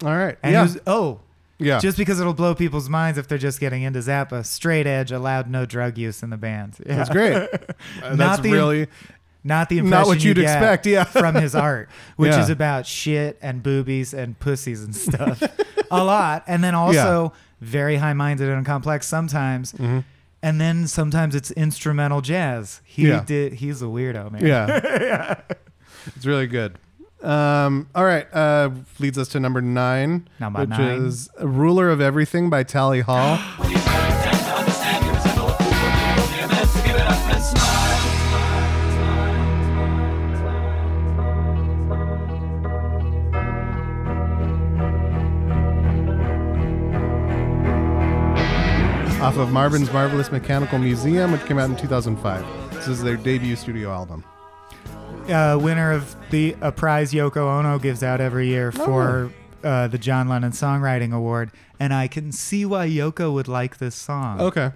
[0.04, 0.38] All right.
[0.44, 0.62] And yeah.
[0.64, 1.20] was, oh,
[1.58, 1.80] yeah.
[1.80, 5.50] just because it'll blow people's minds if they're just getting into Zappa, straight edge allowed
[5.50, 6.76] no drug use in the band.
[6.86, 6.96] Yeah.
[6.98, 7.34] That's great.
[7.34, 7.48] Uh,
[8.10, 8.88] Not that's the- really
[9.44, 10.86] Not the impression not what you you'd get expect.
[10.86, 11.04] Yeah.
[11.06, 11.88] from his art,
[12.18, 12.42] which Yeah.
[12.42, 15.42] is about shit and boobies and pussies and stuff.
[15.92, 16.44] a lot.
[16.48, 17.32] And then also
[17.62, 19.74] very high minded and complex sometimes.
[20.44, 22.82] And then sometimes it's instrumental jazz.
[22.84, 23.12] He Mm-hmm.
[23.12, 23.24] Yeah.
[23.26, 24.46] did he's a weirdo, man.
[24.46, 25.42] Yeah.
[26.16, 26.78] It's really good.
[27.24, 28.28] Um, all right.
[28.32, 31.06] Uh, leads us to number nine, Number which nine.
[31.06, 33.40] is "Ruler of Everything" by Tally Hall.
[49.36, 52.74] off of Marvin's Marvelous Mechanical Museum, which came out in 2005.
[52.74, 54.24] This is their debut studio album.
[55.28, 58.86] uh, winner of the a prize Yoko Ono gives out every year Oh.
[58.86, 59.32] for
[59.64, 63.96] uh, the John Lennon Songwriting Award, and I can see why Yoko would like this
[63.96, 64.40] song.
[64.40, 64.72] Okay.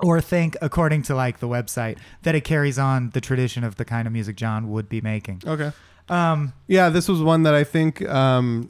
[0.00, 3.84] Or think, according to like the website, that it carries on the tradition of the
[3.84, 5.42] kind of music John would be making.
[5.46, 5.72] Okay.
[6.08, 8.68] Um, Yeah, this was one that I think um,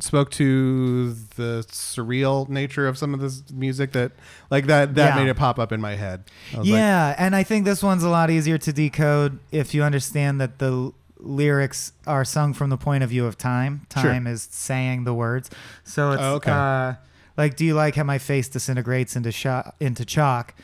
[0.00, 4.12] spoke to the surreal nature of some of this music that,
[4.50, 5.22] like that, that Yeah.
[5.22, 6.24] made it pop up in my head.
[6.56, 9.82] Was like, yeah, and I think this one's a lot easier to decode if you
[9.82, 13.86] understand that the lyrics are sung from the point of view of time.
[13.92, 14.02] Sure.
[14.04, 15.50] Time is saying the words.
[15.84, 16.52] So it's Oh, okay.
[16.52, 16.94] uh,
[17.36, 20.54] like, do you like how my face disintegrates into sho- into chalk?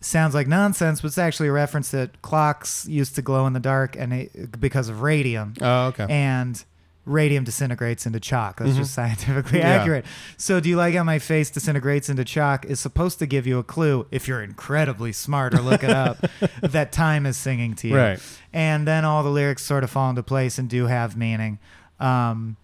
[0.00, 3.60] Sounds like nonsense, but it's actually a reference that clocks used to glow in the
[3.60, 6.06] dark, and it, because of radium Oh, okay.
[6.10, 6.62] and
[7.06, 8.58] radium disintegrates into chalk.
[8.60, 9.68] That's just scientifically Mm-hmm.
[9.68, 9.74] Yeah.
[9.80, 10.06] accurate.
[10.36, 12.64] So, do you like how my face disintegrates into chalk?
[12.64, 16.18] Is supposed to give you a clue if you're incredibly smart or look it up
[16.62, 17.96] that time is singing to you.
[17.96, 18.20] Right.
[18.52, 21.58] And then all the lyrics sort of fall into place and do have meaning.
[22.00, 22.56] Um,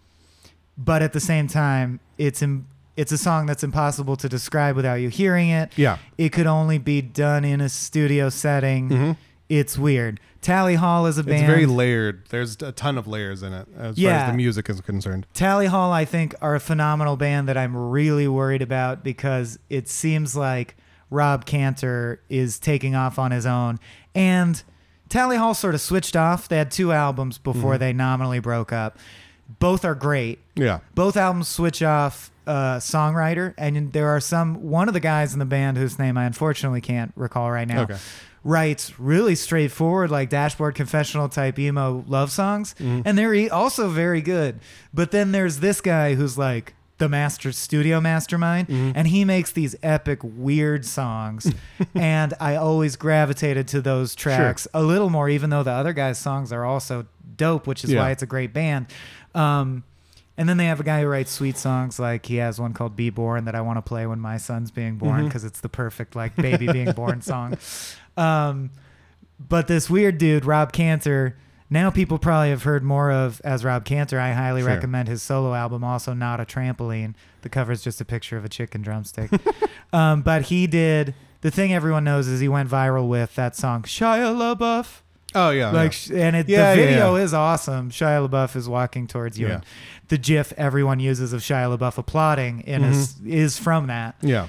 [0.79, 2.67] but at the same time, it's Im-
[2.97, 5.71] it's a song that's impossible to describe without you hearing it.
[5.77, 5.99] Yeah.
[6.19, 9.17] It could only be done in a studio setting.
[9.51, 10.21] It's weird.
[10.41, 11.43] Tally Hall is a band.
[11.43, 11.45] Mm-hmm.
[11.51, 12.27] It's very layered.
[12.29, 15.27] There's a ton of layers in it as far as the music is concerned.
[15.35, 19.89] Tally Hall, I think, are a phenomenal band that I'm really worried about because it
[19.89, 20.77] seems like
[21.11, 23.81] Rob Cantor is taking off on his own.
[24.15, 24.63] And
[25.09, 26.49] Tally Hall sort of switched off.
[26.49, 28.99] They had two albums before they nominally broke up.
[29.59, 30.39] Both are great.
[30.55, 30.79] Yeah.
[30.95, 34.71] Both albums switch off uh, songwriter, and there are some.
[34.71, 37.83] One of the guys in the band whose name I unfortunately can't recall right now
[37.83, 37.97] Okay.
[38.43, 43.03] Writes really straightforward, like dashboard confessional type emo love songs, Mm-hmm.
[43.05, 44.61] and they're also very good.
[44.95, 48.93] But then there's this guy who's like the master studio mastermind, Mm-hmm.
[48.95, 51.53] and he makes these epic weird songs,
[51.95, 56.19] and I always gravitated to those tracks a little more, even though the other guy's
[56.19, 58.01] songs are also dope, which is Yeah.
[58.01, 58.87] why it's a great band.
[59.35, 59.85] Um,
[60.37, 62.97] and then they have a guy who writes sweet songs, like he has one called
[62.97, 65.25] "Be Born" that I want to play when my son's being born Mm-hmm.
[65.27, 67.59] because it's the perfect like baby being born song.
[68.17, 68.71] Um,
[69.39, 71.37] but this weird dude, Rob Cantor,
[71.71, 74.19] now people probably have heard more of as Rob Cantor.
[74.21, 74.69] I highly Sure.
[74.71, 77.15] recommend his solo album, also not a trampoline.
[77.43, 79.31] The cover is just a picture of a chicken drumstick.
[79.93, 83.83] um, but he did the thing everyone knows is he went viral with that song
[83.85, 85.01] Shia LaBeouf.
[85.35, 85.71] Oh yeah.
[85.71, 86.27] Like, yeah.
[86.27, 87.23] and it, Yeah, the video yeah.
[87.23, 87.91] is awesome.
[87.91, 89.47] Shia LaBeouf is walking towards you.
[89.47, 89.55] Yeah.
[89.55, 89.65] And
[90.09, 94.17] the GIF everyone uses of Shia LaBeouf applauding in is is from that.
[94.21, 94.49] yeah.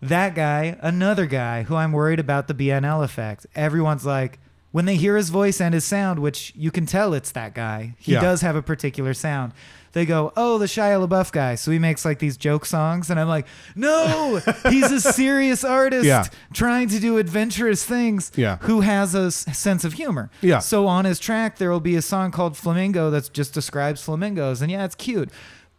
[0.00, 3.46] That guy, another guy who I'm worried about the BNL effect.
[3.54, 4.38] Everyone's like,
[4.70, 7.94] when they hear his voice and his sound, which you can tell it's that guy,
[7.98, 8.20] he Yeah.
[8.20, 9.52] does have a particular sound.
[9.92, 11.54] They go, oh, the Shia LaBeouf guy.
[11.54, 13.08] So he makes like these joke songs.
[13.10, 16.24] And I'm like, no, he's a serious artist Yeah.
[16.52, 18.58] trying to do adventurous things Yeah.
[18.60, 20.30] who has a s- sense of humor.
[20.42, 20.58] Yeah.
[20.58, 24.60] So on his track, there will be a song called Flamingo that just describes flamingos.
[24.60, 25.30] And yeah, it's cute.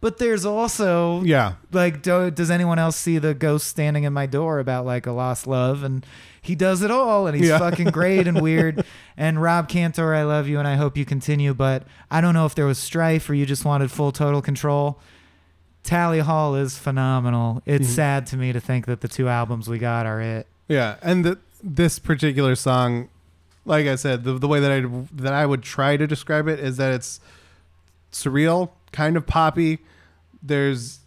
[0.02, 1.54] But there's also Yeah.
[1.72, 5.12] like do, does anyone else see the ghost standing in my door about like a
[5.12, 6.06] lost love and
[6.42, 7.58] he does it all and he's Yeah.
[7.58, 8.82] fucking great and weird
[9.18, 12.46] and rob cantor i love you and i hope you continue but i don't know
[12.46, 14.98] if there was strife or you just wanted full total control
[15.82, 17.94] tally hall is phenomenal it's Mm-hmm.
[17.94, 21.24] sad to me to think that the two albums we got are it Yeah, and
[21.26, 23.10] the, this particular song,
[23.66, 24.80] like I said, the, the way that I
[25.12, 27.20] that I would try to describe it is that it's
[28.12, 29.78] surreal, kind of poppy.
[30.42, 31.00] There's,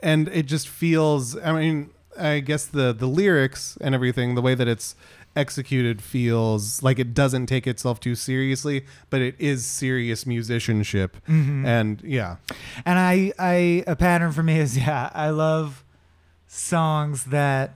[0.00, 1.36] and it just feels.
[1.36, 4.94] I mean, I guess the the lyrics and everything, the way that it's
[5.36, 11.18] executed feels like it doesn't take itself too seriously, but it is serious musicianship.
[11.28, 11.66] Mm-hmm.
[11.66, 12.36] And yeah,
[12.84, 15.84] and i i a pattern for me is yeah i love
[16.46, 17.74] songs that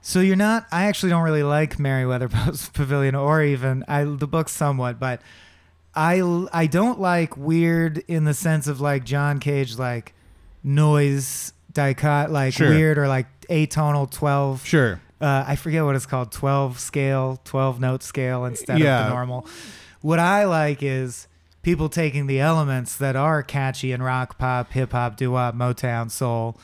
[0.00, 4.26] so you're not i actually don't really like Merriweather Post pavilion or even i the
[4.26, 5.20] book somewhat but
[5.94, 6.20] i
[6.52, 10.14] i don't like weird in the sense of like john cage like
[10.74, 12.68] noise dicot like Sure.
[12.70, 15.00] weird or like atonal 12 sure.
[15.20, 19.46] uh, I forget what it's called, 12 scale, 12 note scale instead of the normal.
[20.00, 21.26] What I like is
[21.62, 26.10] people taking the elements that are catchy in rock, pop, hip hop, doo wop, Motown,
[26.10, 26.56] soul,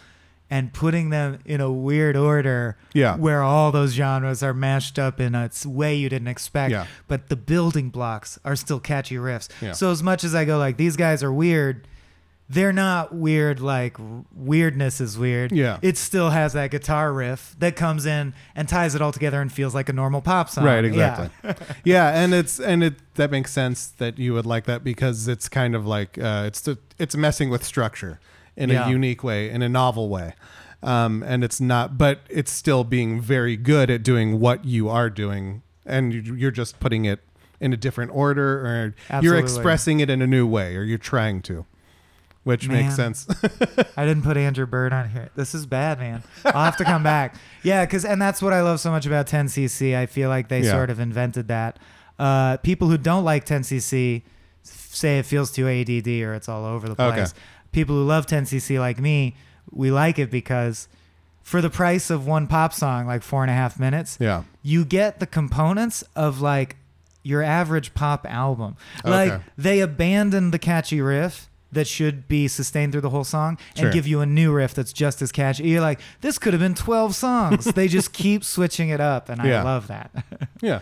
[0.48, 3.16] and putting them in a weird order Yeah.
[3.16, 6.70] where all those genres are mashed up in a way you didn't expect.
[6.70, 6.86] Yeah.
[7.08, 9.48] But the building blocks are still catchy riffs.
[9.60, 9.72] Yeah.
[9.72, 11.88] So as much as I go like, these guys are weird,
[12.48, 13.96] they're not weird like
[14.32, 15.50] weirdness is weird.
[15.50, 15.78] Yeah.
[15.82, 19.50] It still has that guitar riff that comes in and ties it all together and
[19.52, 20.62] feels like a normal pop song.
[20.64, 21.26] Right, Yeah.
[21.28, 21.54] exactly.
[21.84, 22.08] Yeah.
[22.22, 25.74] and it's and it that makes sense that you would like that because it's kind
[25.74, 28.20] of like uh, it's the, it's messing with structure
[28.56, 28.86] in Yeah.
[28.86, 30.34] a unique way, in a novel way,
[30.82, 35.10] um, and it's not, but it's still being very good at doing what you are
[35.10, 37.20] doing, and you- you're just putting it
[37.60, 41.40] in a different order, or you're expressing it in a new way, or you're trying
[41.42, 41.64] to,
[42.44, 43.26] which makes sense.
[43.96, 45.30] I didn't put Andrew Bird on here.
[45.36, 46.22] This is bad, man.
[46.44, 47.34] I'll have to come back.
[47.62, 49.96] Yeah, because and that's what I love so much about 10cc.
[49.96, 50.70] I feel like they Yeah.
[50.70, 51.78] sort of invented that.
[52.18, 54.22] Uh, people who don't like 10cc
[54.62, 57.26] say it feels too ADD or it's all over the Okay.
[57.76, 59.36] People who love 10cc like me,
[59.70, 60.88] we like it because
[61.42, 64.44] for the price of one pop song, like four and a half minutes, yeah.
[64.62, 66.76] you get the components of like
[67.22, 68.78] your average pop album.
[69.04, 73.84] Like they abandon the catchy riff that should be sustained through the whole song Sure.
[73.86, 75.68] and give you a new riff that's just as catchy.
[75.68, 77.66] You're like, this could have been 12 songs.
[77.66, 79.60] they just keep switching it up and Yeah.
[79.60, 80.10] I love that.
[80.62, 80.80] Yeah.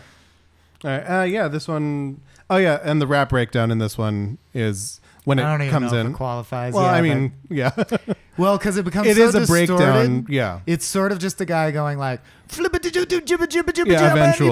[0.85, 1.21] All right.
[1.21, 1.47] Uh, yeah.
[1.47, 5.61] This one oh yeah, and the rap breakdown in this one is when I don't
[5.61, 6.11] it even comes know if in.
[6.11, 6.73] it qualifies.
[6.73, 7.71] well, yeah, I mean, yeah,
[8.37, 9.67] well, because it becomes it so is a distorted.
[9.67, 10.25] breakdown.
[10.29, 10.59] Yeah.
[10.67, 12.21] It's sort of just a guy going like
[12.51, 14.51] Yeah, jabba, and you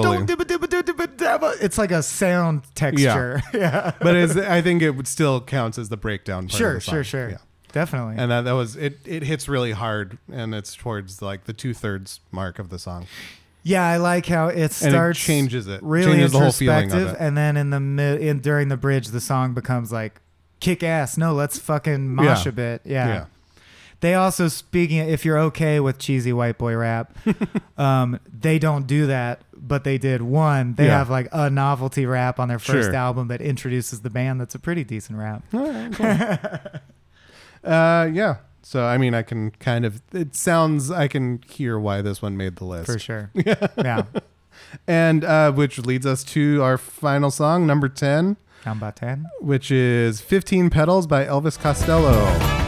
[1.60, 3.40] It's like a sound texture.
[3.54, 3.92] Yeah.
[4.00, 6.48] but it's, I think it would still counts as the breakdown.
[6.48, 7.10] Part sure, of the sure, song.
[7.10, 7.30] sure.
[7.30, 7.38] Yeah.
[7.72, 8.16] Definitely.
[8.18, 8.98] And that, that was it.
[9.04, 13.06] It hits really hard, and it's towards like the two thirds mark of the song,
[13.66, 15.82] Yeah, I like how it starts and it changes it.
[15.82, 17.24] really changes the whole feeling introspective, it.
[17.26, 20.20] and then in the mi- in during the bridge, the song becomes like
[20.60, 21.16] kick ass.
[21.16, 22.48] No, let's fucking mosh Yeah.
[22.48, 22.82] a bit.
[22.84, 23.06] Yeah.
[23.08, 23.24] Yeah.
[24.00, 27.16] They also speaking if you're okay with cheesy white boy rap,
[27.78, 30.74] um, they don't do that, but they did one.
[30.74, 30.98] They Yeah.
[30.98, 32.94] have like a novelty rap on their first Sure.
[32.94, 34.42] album that introduces the band.
[34.42, 35.42] That's a pretty decent rap.
[37.64, 38.36] Uh, yeah.
[38.66, 40.00] So I mean, I can kind of.
[40.12, 40.90] It sounds.
[40.90, 43.30] I can hear why this one made the list For sure.
[43.34, 43.66] yeah.
[43.76, 44.04] yeah.
[44.88, 49.26] And uh, which leads us to our final song, number 10, Down about ten.
[49.40, 52.63] which is 15 Petals by Elvis Costello.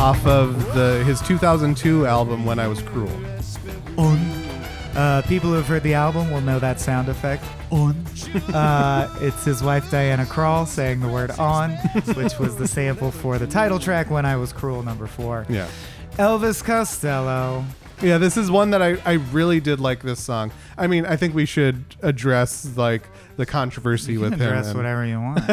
[0.00, 3.10] Off of the his 2002 album, When I Was Cruel.
[4.96, 7.44] Uh, people who have heard the album will know that sound effect.
[7.70, 7.90] On.
[8.54, 11.72] uh, it's his wife Diana Krall saying the word on,
[12.14, 15.44] which was the sample for the title track "When I Was Cruel" number four.
[15.50, 15.68] Yeah.
[16.12, 17.62] Elvis Costello.
[18.00, 20.50] Yeah, this is one that I, I really did like this song.
[20.78, 23.02] I mean, I think we should address like
[23.40, 24.40] the controversy with him.
[24.42, 25.40] address and- whatever you want.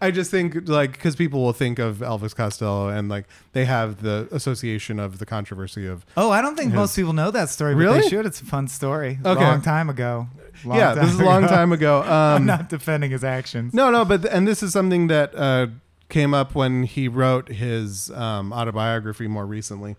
[0.00, 4.02] I just think like because people will think of Elvis Costello and like they have
[4.02, 7.48] the association of the controversy of oh, I don't think His- most people know that
[7.50, 8.00] story, but Really?
[8.02, 8.24] they should.
[8.26, 9.18] It's a fun story.
[9.24, 9.40] Okay.
[9.42, 10.28] Long time ago.
[10.64, 11.52] Long yeah, this is a long ago.
[11.54, 12.02] time ago.
[12.06, 13.72] I'm Um, not defending his actions.
[13.74, 15.66] no, no, but and this is something that uh,
[16.08, 19.96] came up when he wrote his um, autobiography more recently.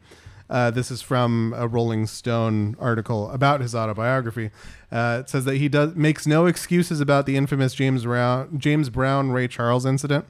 [0.51, 4.51] Uh, this is from a Rolling Stone article about his autobiography.
[4.91, 8.89] Uh, it says that he does makes no excuses about the infamous James Brown James
[8.89, 10.25] Brown Ray Charles incident.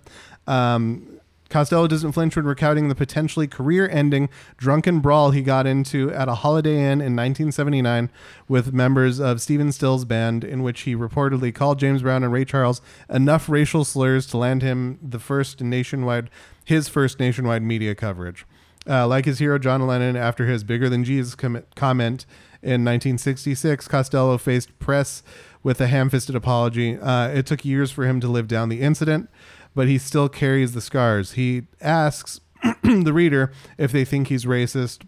[0.46, 1.20] Um,
[1.50, 6.36] Costello doesn't flinch when recounting the potentially career-ending drunken brawl he got into at a
[6.36, 8.10] Holiday Inn in 1979
[8.48, 12.46] with members of Stephen Stills' band, in which he reportedly called James Brown and Ray
[12.46, 16.30] Charles enough racial slurs to land him the first nationwide,
[16.64, 18.46] his first nationwide media coverage.
[18.90, 22.26] Uh, like his hero John Lennon, after his "bigger than Jesus" com- comment
[22.64, 25.24] in 1966, Costello faced press
[25.64, 26.98] with a ham-fisted apology.
[26.98, 29.30] Uh, it took years for him to live down the incident,
[29.76, 31.34] but he still carries the scars.
[31.34, 32.40] He asks
[32.84, 35.04] the reader if they think he's racist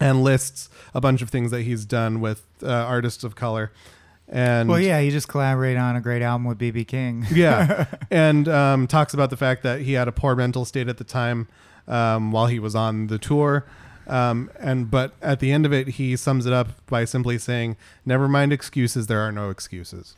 [0.00, 3.72] and lists a bunch of things that he's done with uh, artists of color.
[4.28, 7.26] And Well, yeah, he just collaborated on a great album with BB King.
[7.32, 10.98] yeah, and um, talks about the fact that he had a poor mental state at
[10.98, 11.46] the time
[11.88, 13.64] um, while he was on the tour.
[14.08, 17.76] Um, and but at the end of it, he sums it up by simply saying,
[18.04, 19.08] "Never mind excuses.
[19.08, 20.14] There are no excuses."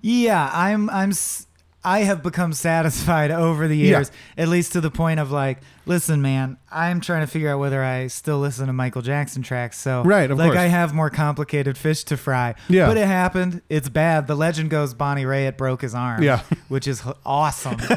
[0.00, 1.46] Yeah, I'm I'm s-
[1.84, 3.98] I have become satisfied over the Yeah.
[3.98, 7.58] years, at least to the point of like, listen, man, I'm trying to figure out
[7.58, 9.78] whether I still listen to Michael Jackson tracks.
[9.78, 10.58] So, Right, of like, course.
[10.58, 12.54] I have more complicated fish to fry.
[12.68, 12.86] Yeah.
[12.86, 13.60] but it happened.
[13.68, 14.26] It's bad.
[14.26, 16.22] The legend goes Bonnie Raitt broke his arm.
[16.22, 16.40] Yeah.
[16.68, 17.76] which is awesome.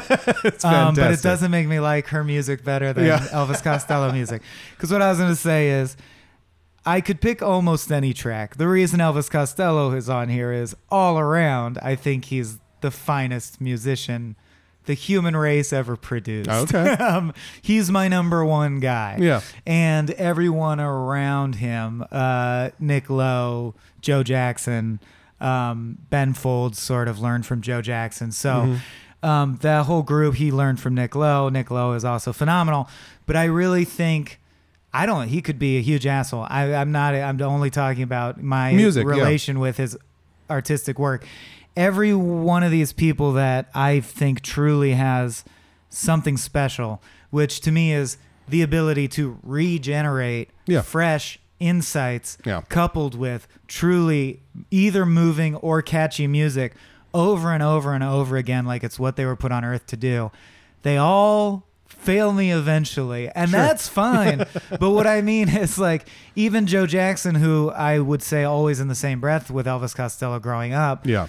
[0.44, 3.20] It's um, but it doesn't make me like her music better than Yeah.
[3.28, 4.42] Elvis Costello music.
[4.76, 5.96] Because what I was going to say is.
[6.86, 8.56] I could pick almost any track.
[8.56, 11.76] The reason Elvis Costello is on here is all around.
[11.82, 14.36] I think he's the finest musician
[14.88, 16.48] the human race ever produced.
[16.48, 16.88] Okay.
[16.92, 19.18] um, he's my number one guy.
[19.20, 19.42] Yeah.
[19.66, 24.98] And everyone around him, uh, Nick Lowe, Joe Jackson,
[25.42, 28.32] um, Ben Folds sort of learned from Joe Jackson.
[28.32, 29.28] So Mm-hmm.
[29.28, 31.50] um, that whole group, he learned from Nick Lowe.
[31.50, 32.88] Nick Lowe is also phenomenal.
[33.26, 34.40] But I really think
[34.94, 35.28] I don't.
[35.28, 36.46] He could be a huge asshole.
[36.48, 37.14] I, I'm not.
[37.14, 39.12] I'm only talking about my Music, yeah.
[39.12, 39.98] relation with his
[40.48, 41.26] artistic work.
[41.78, 45.44] Every one of these people that I think truly has
[45.90, 47.00] something special,
[47.30, 48.16] which to me is
[48.48, 50.80] the ability to regenerate Yeah.
[50.82, 52.62] fresh insights Yeah.
[52.68, 56.74] coupled with truly either moving or catchy music
[57.14, 59.96] over and over and over again like it's what they were put on earth to
[59.96, 60.30] do
[60.82, 64.38] they all fail me eventually and that's fine
[64.78, 66.06] but what i mean is like
[66.36, 70.38] even joe jackson who i would say always in the same breath with elvis costello
[70.38, 71.26] growing up Yeah.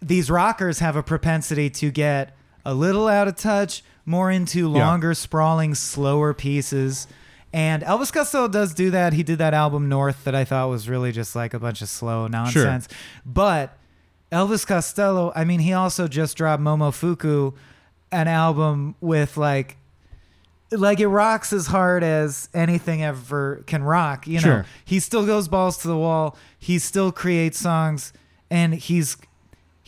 [0.00, 4.86] These rockers have a propensity to get a little out of touch, more into Yeah.
[4.86, 7.06] longer, sprawling, slower pieces.
[7.52, 9.12] And Elvis Costello does do that.
[9.14, 11.88] He did that album North that I thought was really just like a bunch of
[11.88, 12.88] slow nonsense.
[12.90, 12.98] Sure.
[13.24, 13.76] But
[14.30, 17.54] Elvis Costello, I mean, he also just dropped Momofuku,
[18.12, 19.76] an album with like
[20.72, 24.26] like it rocks as hard as anything ever can rock.
[24.26, 24.66] You know, Sure.
[24.84, 26.36] he still goes balls to the wall.
[26.58, 28.12] He still creates songs,
[28.50, 29.16] and he's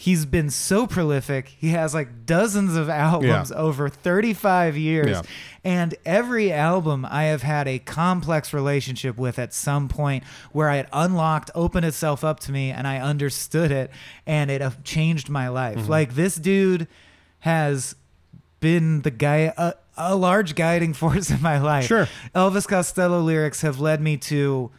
[0.01, 1.49] he's been so prolific.
[1.59, 3.57] He has like dozens of albums Yeah.
[3.57, 5.09] over 35 years.
[5.11, 5.23] Yeah.
[5.65, 10.23] And every album I have had a complex relationship with at some point
[10.53, 13.91] where it unlocked, opened itself up to me, and I understood it,
[14.25, 15.79] and it uh, changed my life.
[15.79, 15.91] Mm-hmm.
[15.91, 16.87] Like this dude
[17.41, 17.97] has
[18.61, 21.87] been the guy, a, a large guiding force in my life.
[21.87, 22.07] Sure.
[22.37, 24.71] Elvis Costello lyrics have led me to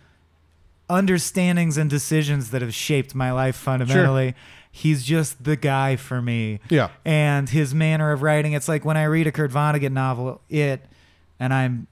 [0.89, 4.34] understandings and decisions that have shaped my life fundamentally.
[4.72, 6.59] He's just the guy for me.
[6.70, 6.89] Yeah.
[7.03, 10.86] And his manner of writing, it's like when I read a Kurt Vonnegut novel, it,
[11.39, 11.88] and I'm,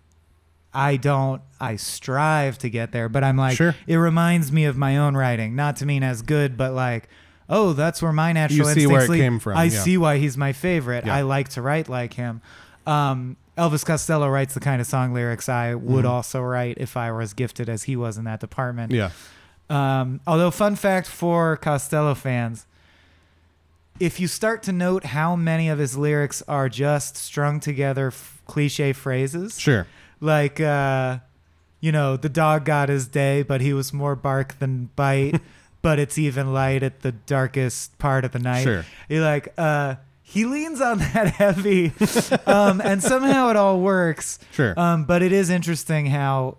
[0.74, 3.76] I don't, I strive to get there, but I'm like, Sure.
[3.88, 7.10] it reminds me of my own writing, not to mean as good, but like,
[7.50, 9.18] oh, that's where my natural You see instincts where it lead.
[9.20, 9.80] came from, I yeah.
[9.82, 11.06] see why he's my favorite.
[11.08, 11.16] Yeah.
[11.16, 12.42] I like to write like him.
[12.86, 17.12] Um, Elvis Costello writes the kind of song lyrics I would also write if I
[17.12, 18.92] were as gifted as he was in that department.
[18.92, 19.00] Mm-hmm.
[19.00, 19.10] Yeah.
[19.70, 22.66] Um, although, fun fact for Costello fans,
[24.00, 28.42] if you start to note how many of his lyrics are just strung together f-
[28.46, 29.88] cliche phrases, Sure.
[30.22, 31.18] like, uh,
[31.82, 35.42] you know, the dog got his day, but he was more bark than bite,
[35.82, 38.64] but it's even light at the darkest part of the night.
[38.64, 38.86] Sure.
[39.10, 41.92] You're like, uh, he leans on that heavy,
[42.46, 44.38] um, and somehow it all works.
[44.52, 44.80] Sure.
[44.80, 46.58] Um, but it is interesting how,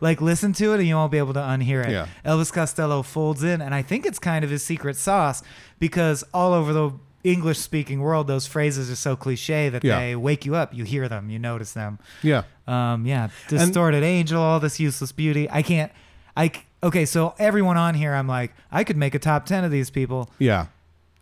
[0.00, 1.90] like, listen to it and you won't be able to unhear it.
[1.92, 2.06] Yeah.
[2.24, 5.42] Elvis Costello folds in, and I think it's kind of his secret sauce
[5.78, 6.92] because all over the
[7.24, 9.98] English speaking world, those phrases are so cliche that Yeah.
[9.98, 10.72] they wake you up.
[10.74, 11.98] You hear them, you notice them.
[12.22, 12.42] Yeah.
[12.68, 15.48] Um, yeah, distorted angel, all this useless beauty.
[15.50, 15.90] I can't.
[16.36, 17.04] I okay.
[17.04, 20.30] So everyone on here, I'm like, I could make a top ten of these people.
[20.38, 20.66] Yeah.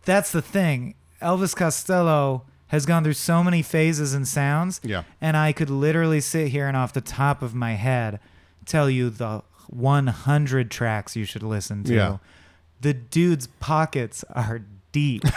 [0.05, 0.93] That's the thing.
[1.21, 4.81] Elvis Costello has gone through so many phases and sounds.
[4.83, 5.03] Yeah.
[5.21, 8.19] And I could literally sit here and off the top of my head
[8.65, 11.93] tell you the 100 tracks you should listen to.
[11.93, 12.17] Yeah.
[12.81, 14.61] The dude's pockets are
[14.95, 15.23] deep.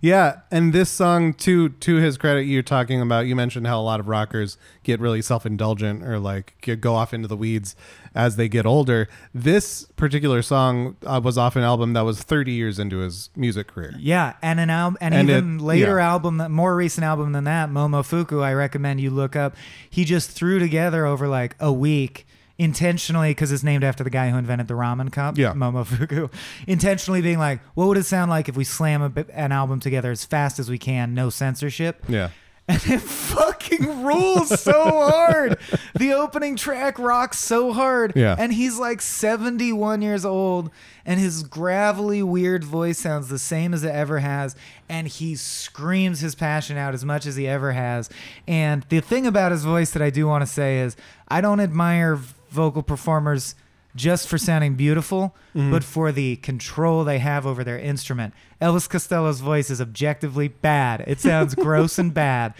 [0.00, 3.26] Yeah, and this song to to his credit, you're talking about.
[3.26, 6.94] You mentioned how a lot of rockers get really self indulgent or like get, go
[6.94, 7.74] off into the weeds
[8.14, 9.08] as they get older.
[9.32, 13.68] This particular song uh, was off an album that was 30 years into his music
[13.68, 13.94] career.
[13.98, 16.08] Yeah, and an album, and, And even it- later yeah.
[16.10, 18.42] album, that more recent album than that, Momofuku.
[18.42, 19.56] I recommend you look up.
[19.90, 22.26] He just threw together over like a week
[22.58, 25.36] intentionally because it's named after the guy who invented the ramen cup.
[25.36, 25.52] Yeah.
[25.52, 26.32] Momofuku.
[26.66, 30.10] Intentionally being like, what would it sound like if we slam a, an album together
[30.10, 32.04] as fast as we can, no censorship?
[32.08, 32.30] Yeah.
[32.66, 35.58] And it fucking rules so hard.
[35.98, 38.14] The opening track rocks so hard.
[38.16, 38.34] Yeah.
[38.36, 40.70] And he's like 71 years old,
[41.04, 44.56] and his gravelly, weird voice sounds the same as it ever has.
[44.88, 48.08] And he screams his passion out as much as he ever has.
[48.48, 50.96] And the thing about his voice that I do want to say is
[51.28, 52.18] I don't admire
[52.54, 53.54] vocal performers
[53.96, 58.34] just for sounding beautiful, but for the control they have over their instrument.
[58.60, 61.04] Elvis Costello's voice is objectively bad.
[61.06, 62.54] It sounds gross and bad,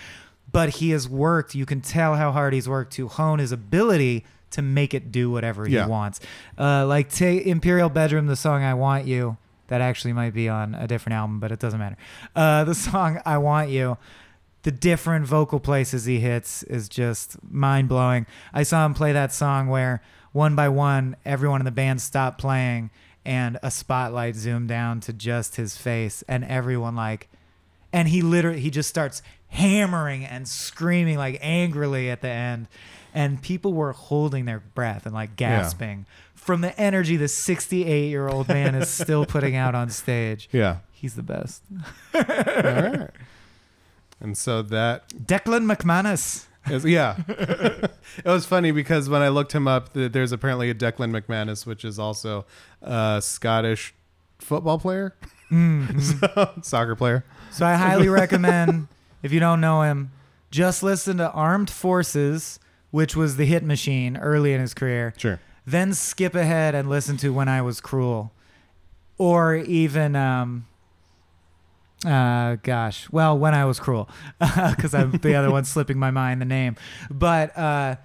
[0.53, 1.55] but he has worked.
[1.57, 5.29] You can tell how hard he's worked to hone his ability to make it do
[5.31, 5.85] whatever Yeah.
[5.85, 6.21] he wants.
[6.57, 9.37] Uh, like take Imperial Bedroom, the song "I Want You."
[9.69, 11.97] That actually might be on a different album, but it doesn't matter.
[12.37, 13.97] Uh, the song "I Want You."
[14.65, 18.27] The different vocal places he hits is just mind blowing.
[18.53, 22.39] I saw him play that song where one by one, everyone in the band stopped
[22.39, 22.91] playing
[23.25, 27.29] and a spotlight zoomed down to just his face and everyone like
[27.93, 32.67] and he literally he just starts hammering and screaming like angrily at the end
[33.15, 36.05] and people were holding their breath and like gasping
[36.35, 40.79] from the energy the 68 year old man is still putting out on stage Yeah.
[40.93, 41.63] he's the best
[42.15, 43.11] All right.
[44.25, 47.17] And so that declan mcmanus Is- yeah.
[47.29, 47.91] it
[48.25, 51.99] was funny because when I looked him up, there's apparently a Declan McManus, which is
[51.99, 52.47] also
[52.81, 53.95] a Scottish
[54.39, 55.15] football player,
[55.51, 57.25] so, soccer player.
[57.51, 58.89] So I highly recommend
[59.23, 60.13] if you don't know him,
[60.51, 62.59] just listen to Armed Forces,
[62.91, 65.13] which was the hit machine early in his career.
[65.17, 65.41] Sure.
[65.67, 68.33] Then skip ahead and listen to When I Was Cruel,
[69.19, 70.67] or even um,
[72.05, 74.09] uh, gosh, well, When I Was Cruel,
[74.41, 76.77] because I'm the other one slipping my mind the name,
[77.11, 77.97] but uh,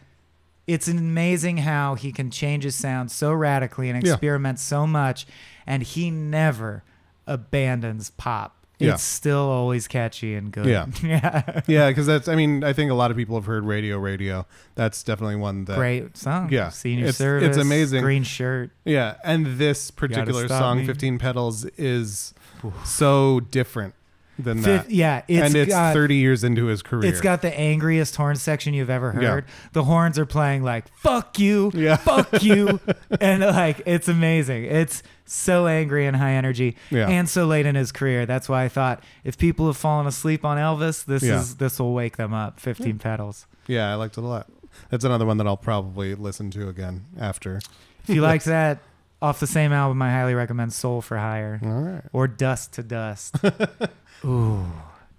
[0.68, 4.14] it's amazing how he can change his sound so radically and Yeah.
[4.14, 5.26] experiment so much,
[5.68, 6.84] and he never
[7.28, 8.56] abandons pop.
[8.80, 8.94] Yeah.
[8.94, 10.66] It's still always catchy and good.
[10.66, 10.86] Yeah.
[11.04, 11.62] yeah.
[11.68, 12.30] Yeah, because that's.
[12.30, 14.46] I mean, I think a lot of people have heard Radio Radio.
[14.76, 15.76] That's definitely one that.
[15.76, 16.48] Great song.
[16.50, 16.70] Yeah.
[16.70, 18.02] Senior It's- it's amazing.
[18.04, 18.72] Green shirt.
[18.86, 20.86] Yeah, and this particular song, Me.
[20.86, 22.34] 15 Petals, is
[22.84, 23.95] so different
[24.38, 24.84] than that.
[24.84, 27.10] Fifth, yeah, it's and it's got, 30 years into his career.
[27.11, 29.27] It's got the angriest horn section you've ever Yeah.
[29.30, 29.45] heard.
[29.73, 31.98] The horns are playing like "fuck you, Yeah.
[31.98, 32.80] fuck you,"
[33.22, 34.64] and like it's amazing.
[34.65, 37.10] It's so angry and high energy, Yeah.
[37.10, 38.26] and so late in his career.
[38.26, 41.40] That's why I thought if people have fallen asleep on Elvis, this Yeah.
[41.40, 42.60] is this will wake them up.
[42.61, 43.45] Fifteen petals.
[43.68, 44.48] Yeah, I liked it a lot.
[44.90, 47.60] That's another one that I'll probably listen to again after.
[48.07, 48.80] If you like that,
[49.22, 52.02] off the same album, I highly recommend "Soul for Hire" All right.
[52.14, 53.36] or "Dust to Dust."
[54.26, 54.66] Ooh,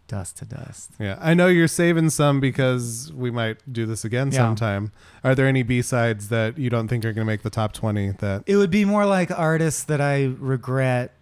[0.08, 4.28] "Dust to Dust." Yeah, I know you're saving some because we might do this again
[4.32, 4.38] Yeah.
[4.38, 4.92] sometime.
[5.24, 7.72] Are there any B sides that you don't think are going to make the top
[7.72, 11.12] 20 that, It would be more like artists that I regret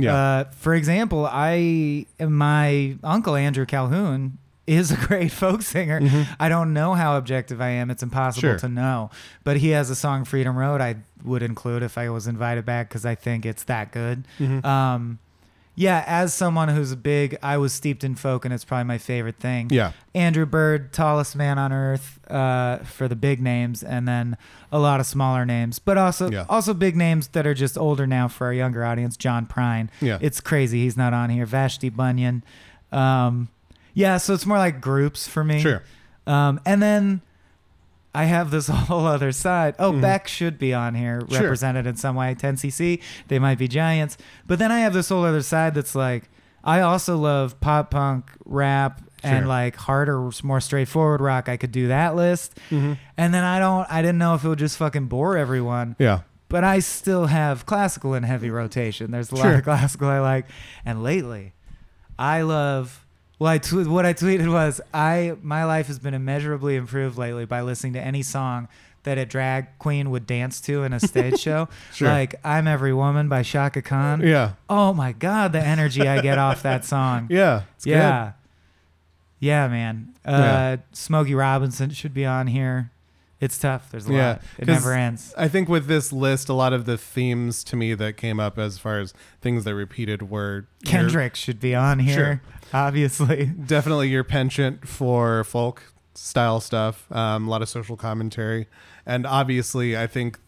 [0.00, 0.14] yeah.
[0.14, 4.38] Uh, for example, I my uncle Andrew Calhoun
[4.68, 6.00] is a great folk singer.
[6.38, 7.90] I don't know how objective I am.
[7.90, 8.58] It's impossible Mm-hmm.
[8.58, 8.68] Sure.
[8.68, 9.10] to know.
[9.44, 12.88] But he has a song Freedom Road I would include if I was invited back
[12.88, 14.24] because I think it's that good.
[14.38, 14.64] Mm-hmm.
[14.66, 15.18] Um,
[15.74, 19.36] yeah, as someone who's big, I was steeped in folk, and it's probably my favorite
[19.36, 19.68] thing.
[19.70, 19.92] yeah.
[20.12, 24.36] Andrew Bird, tallest man on earth uh, for the big names, and then
[24.72, 26.46] a lot of smaller names, but also Yeah.
[26.48, 29.16] also big names that are just older now for our younger audience.
[29.16, 30.18] John Prine, Yeah.
[30.20, 31.46] it's crazy he's not on here.
[31.46, 32.42] Vashti Bunyan,
[32.90, 33.46] um,
[33.94, 34.16] yeah.
[34.18, 35.60] So it's more like groups for me.
[35.60, 35.82] Sure.
[36.26, 37.20] Um, and then
[38.14, 39.74] I have this whole other side.
[39.78, 41.32] Oh, Beck should be on here, Mm-hmm.
[41.32, 41.42] Sure.
[41.42, 42.34] represented in some way.
[42.34, 44.18] 10cc, they might be giants.
[44.46, 46.24] But then I have this whole other side that's like,
[46.64, 49.32] I also love pop punk, rap, Sure.
[49.32, 51.48] and like harder, more straightforward rock.
[51.48, 52.54] I could do that list.
[52.70, 52.92] Mm-hmm.
[53.16, 55.96] And then I don't, I didn't know if it would just fucking bore everyone.
[55.98, 56.20] Yeah.
[56.48, 59.10] But I still have classical in heavy rotation.
[59.10, 60.46] There's a lot of classical I like.
[60.84, 61.52] And lately,
[62.18, 63.04] I love.
[63.38, 67.44] Well, I tw- what I tweeted was I my life has been immeasurably improved lately
[67.44, 68.66] by listening to any song
[69.04, 71.68] that a drag queen would dance to in a stage show.
[71.94, 72.08] Sure.
[72.08, 74.22] Like "I'm Every Woman" by Chaka Khan.
[74.22, 74.52] Yeah.
[74.68, 77.28] Oh my god, the energy I get off that song.
[77.30, 77.62] Yeah.
[77.76, 77.92] It's good.
[77.92, 78.32] yeah.
[79.40, 80.14] Yeah, man.
[80.26, 80.76] Uh, Yeah.
[80.92, 82.90] Smokey Robinson should be on here.
[83.40, 83.90] It's tough.
[83.92, 84.42] There's a Yeah, lot.
[84.58, 85.32] It never ends.
[85.38, 88.58] I think with this list, a lot of the themes to me that came up
[88.58, 92.40] as far as things that repeated were your- Kendrick should be on here, Sure.
[92.74, 93.46] obviously.
[93.46, 95.82] definitely your penchant for folk
[96.14, 98.66] style stuff, um, a lot of social commentary,
[99.06, 100.38] and obviously, I think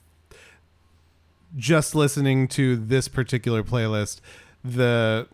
[1.56, 4.20] just listening to this particular playlist,
[4.64, 5.26] the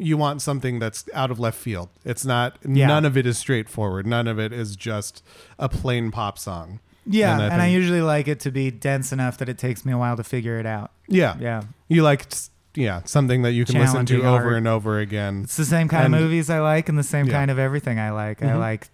[0.00, 1.88] you want something that's out of left field.
[2.04, 2.56] It's not.
[2.66, 2.86] Yeah.
[2.86, 4.06] None of it is straightforward.
[4.06, 5.22] None of it is just
[5.58, 6.80] a plain pop song.
[7.06, 9.84] Yeah, And and, I I, usually like it to be dense enough that it takes
[9.84, 10.90] me a while to figure it out.
[11.08, 11.62] Yeah, Yeah.
[11.88, 12.26] You like,
[12.74, 15.40] yeah, something that you can listen to over and over again.
[15.44, 17.32] It's the same kind And- of movies I like and the same Yeah.
[17.32, 18.42] kind of everything I like.
[18.42, 18.58] I Mhm.
[18.60, 18.88] like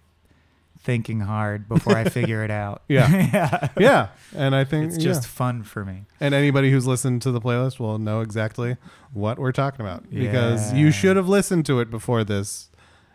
[0.87, 2.81] thinking hard before I figure it out.
[2.87, 3.09] Yeah.
[3.33, 3.67] yeah.
[3.77, 5.03] Yeah, and I think It's yeah.
[5.03, 6.05] just fun for me.
[6.21, 8.77] And anybody who's listened to the playlist will know exactly
[9.11, 12.69] what we're talking about because you should have listened to it before this,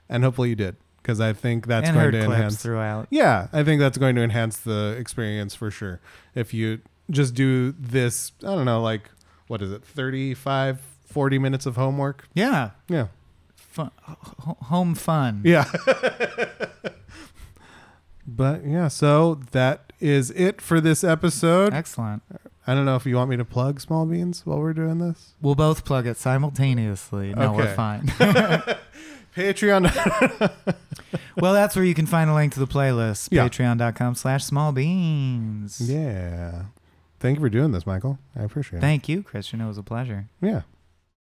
[0.08, 2.62] and hopefully you did because I think that's and going to enhance.
[2.62, 3.06] throughout.
[3.10, 5.98] Yeah, I think that's going to enhance the experience for sure.
[6.34, 6.80] If you
[7.10, 9.10] just do this, I don't know, like
[9.48, 12.28] what is it, 35, 40 minutes of homework?
[12.34, 12.70] Yeah.
[12.88, 13.06] Yeah,
[13.56, 13.90] Fun,
[14.70, 15.40] home fun.
[15.44, 15.64] yeah.
[18.36, 21.72] but yeah, so that is it for this episode.
[21.72, 22.22] Excellent.
[22.66, 25.34] I don't know if you want me to plug Small Beans while we're doing this.
[25.40, 27.34] We'll both plug it simultaneously.
[27.34, 28.06] No, we're fine.
[29.36, 29.90] Patreon.
[31.36, 33.28] well, that's where you can find a link to the playlist.
[33.30, 33.48] Yeah.
[33.48, 35.80] Patreon.com slash small beans.
[35.80, 36.64] yeah.
[37.18, 38.18] Thank you for doing this, Michael.
[38.36, 38.80] I appreciate it.
[38.80, 39.60] Thank you, Christian.
[39.60, 40.26] It was a pleasure.
[40.40, 40.62] Yeah.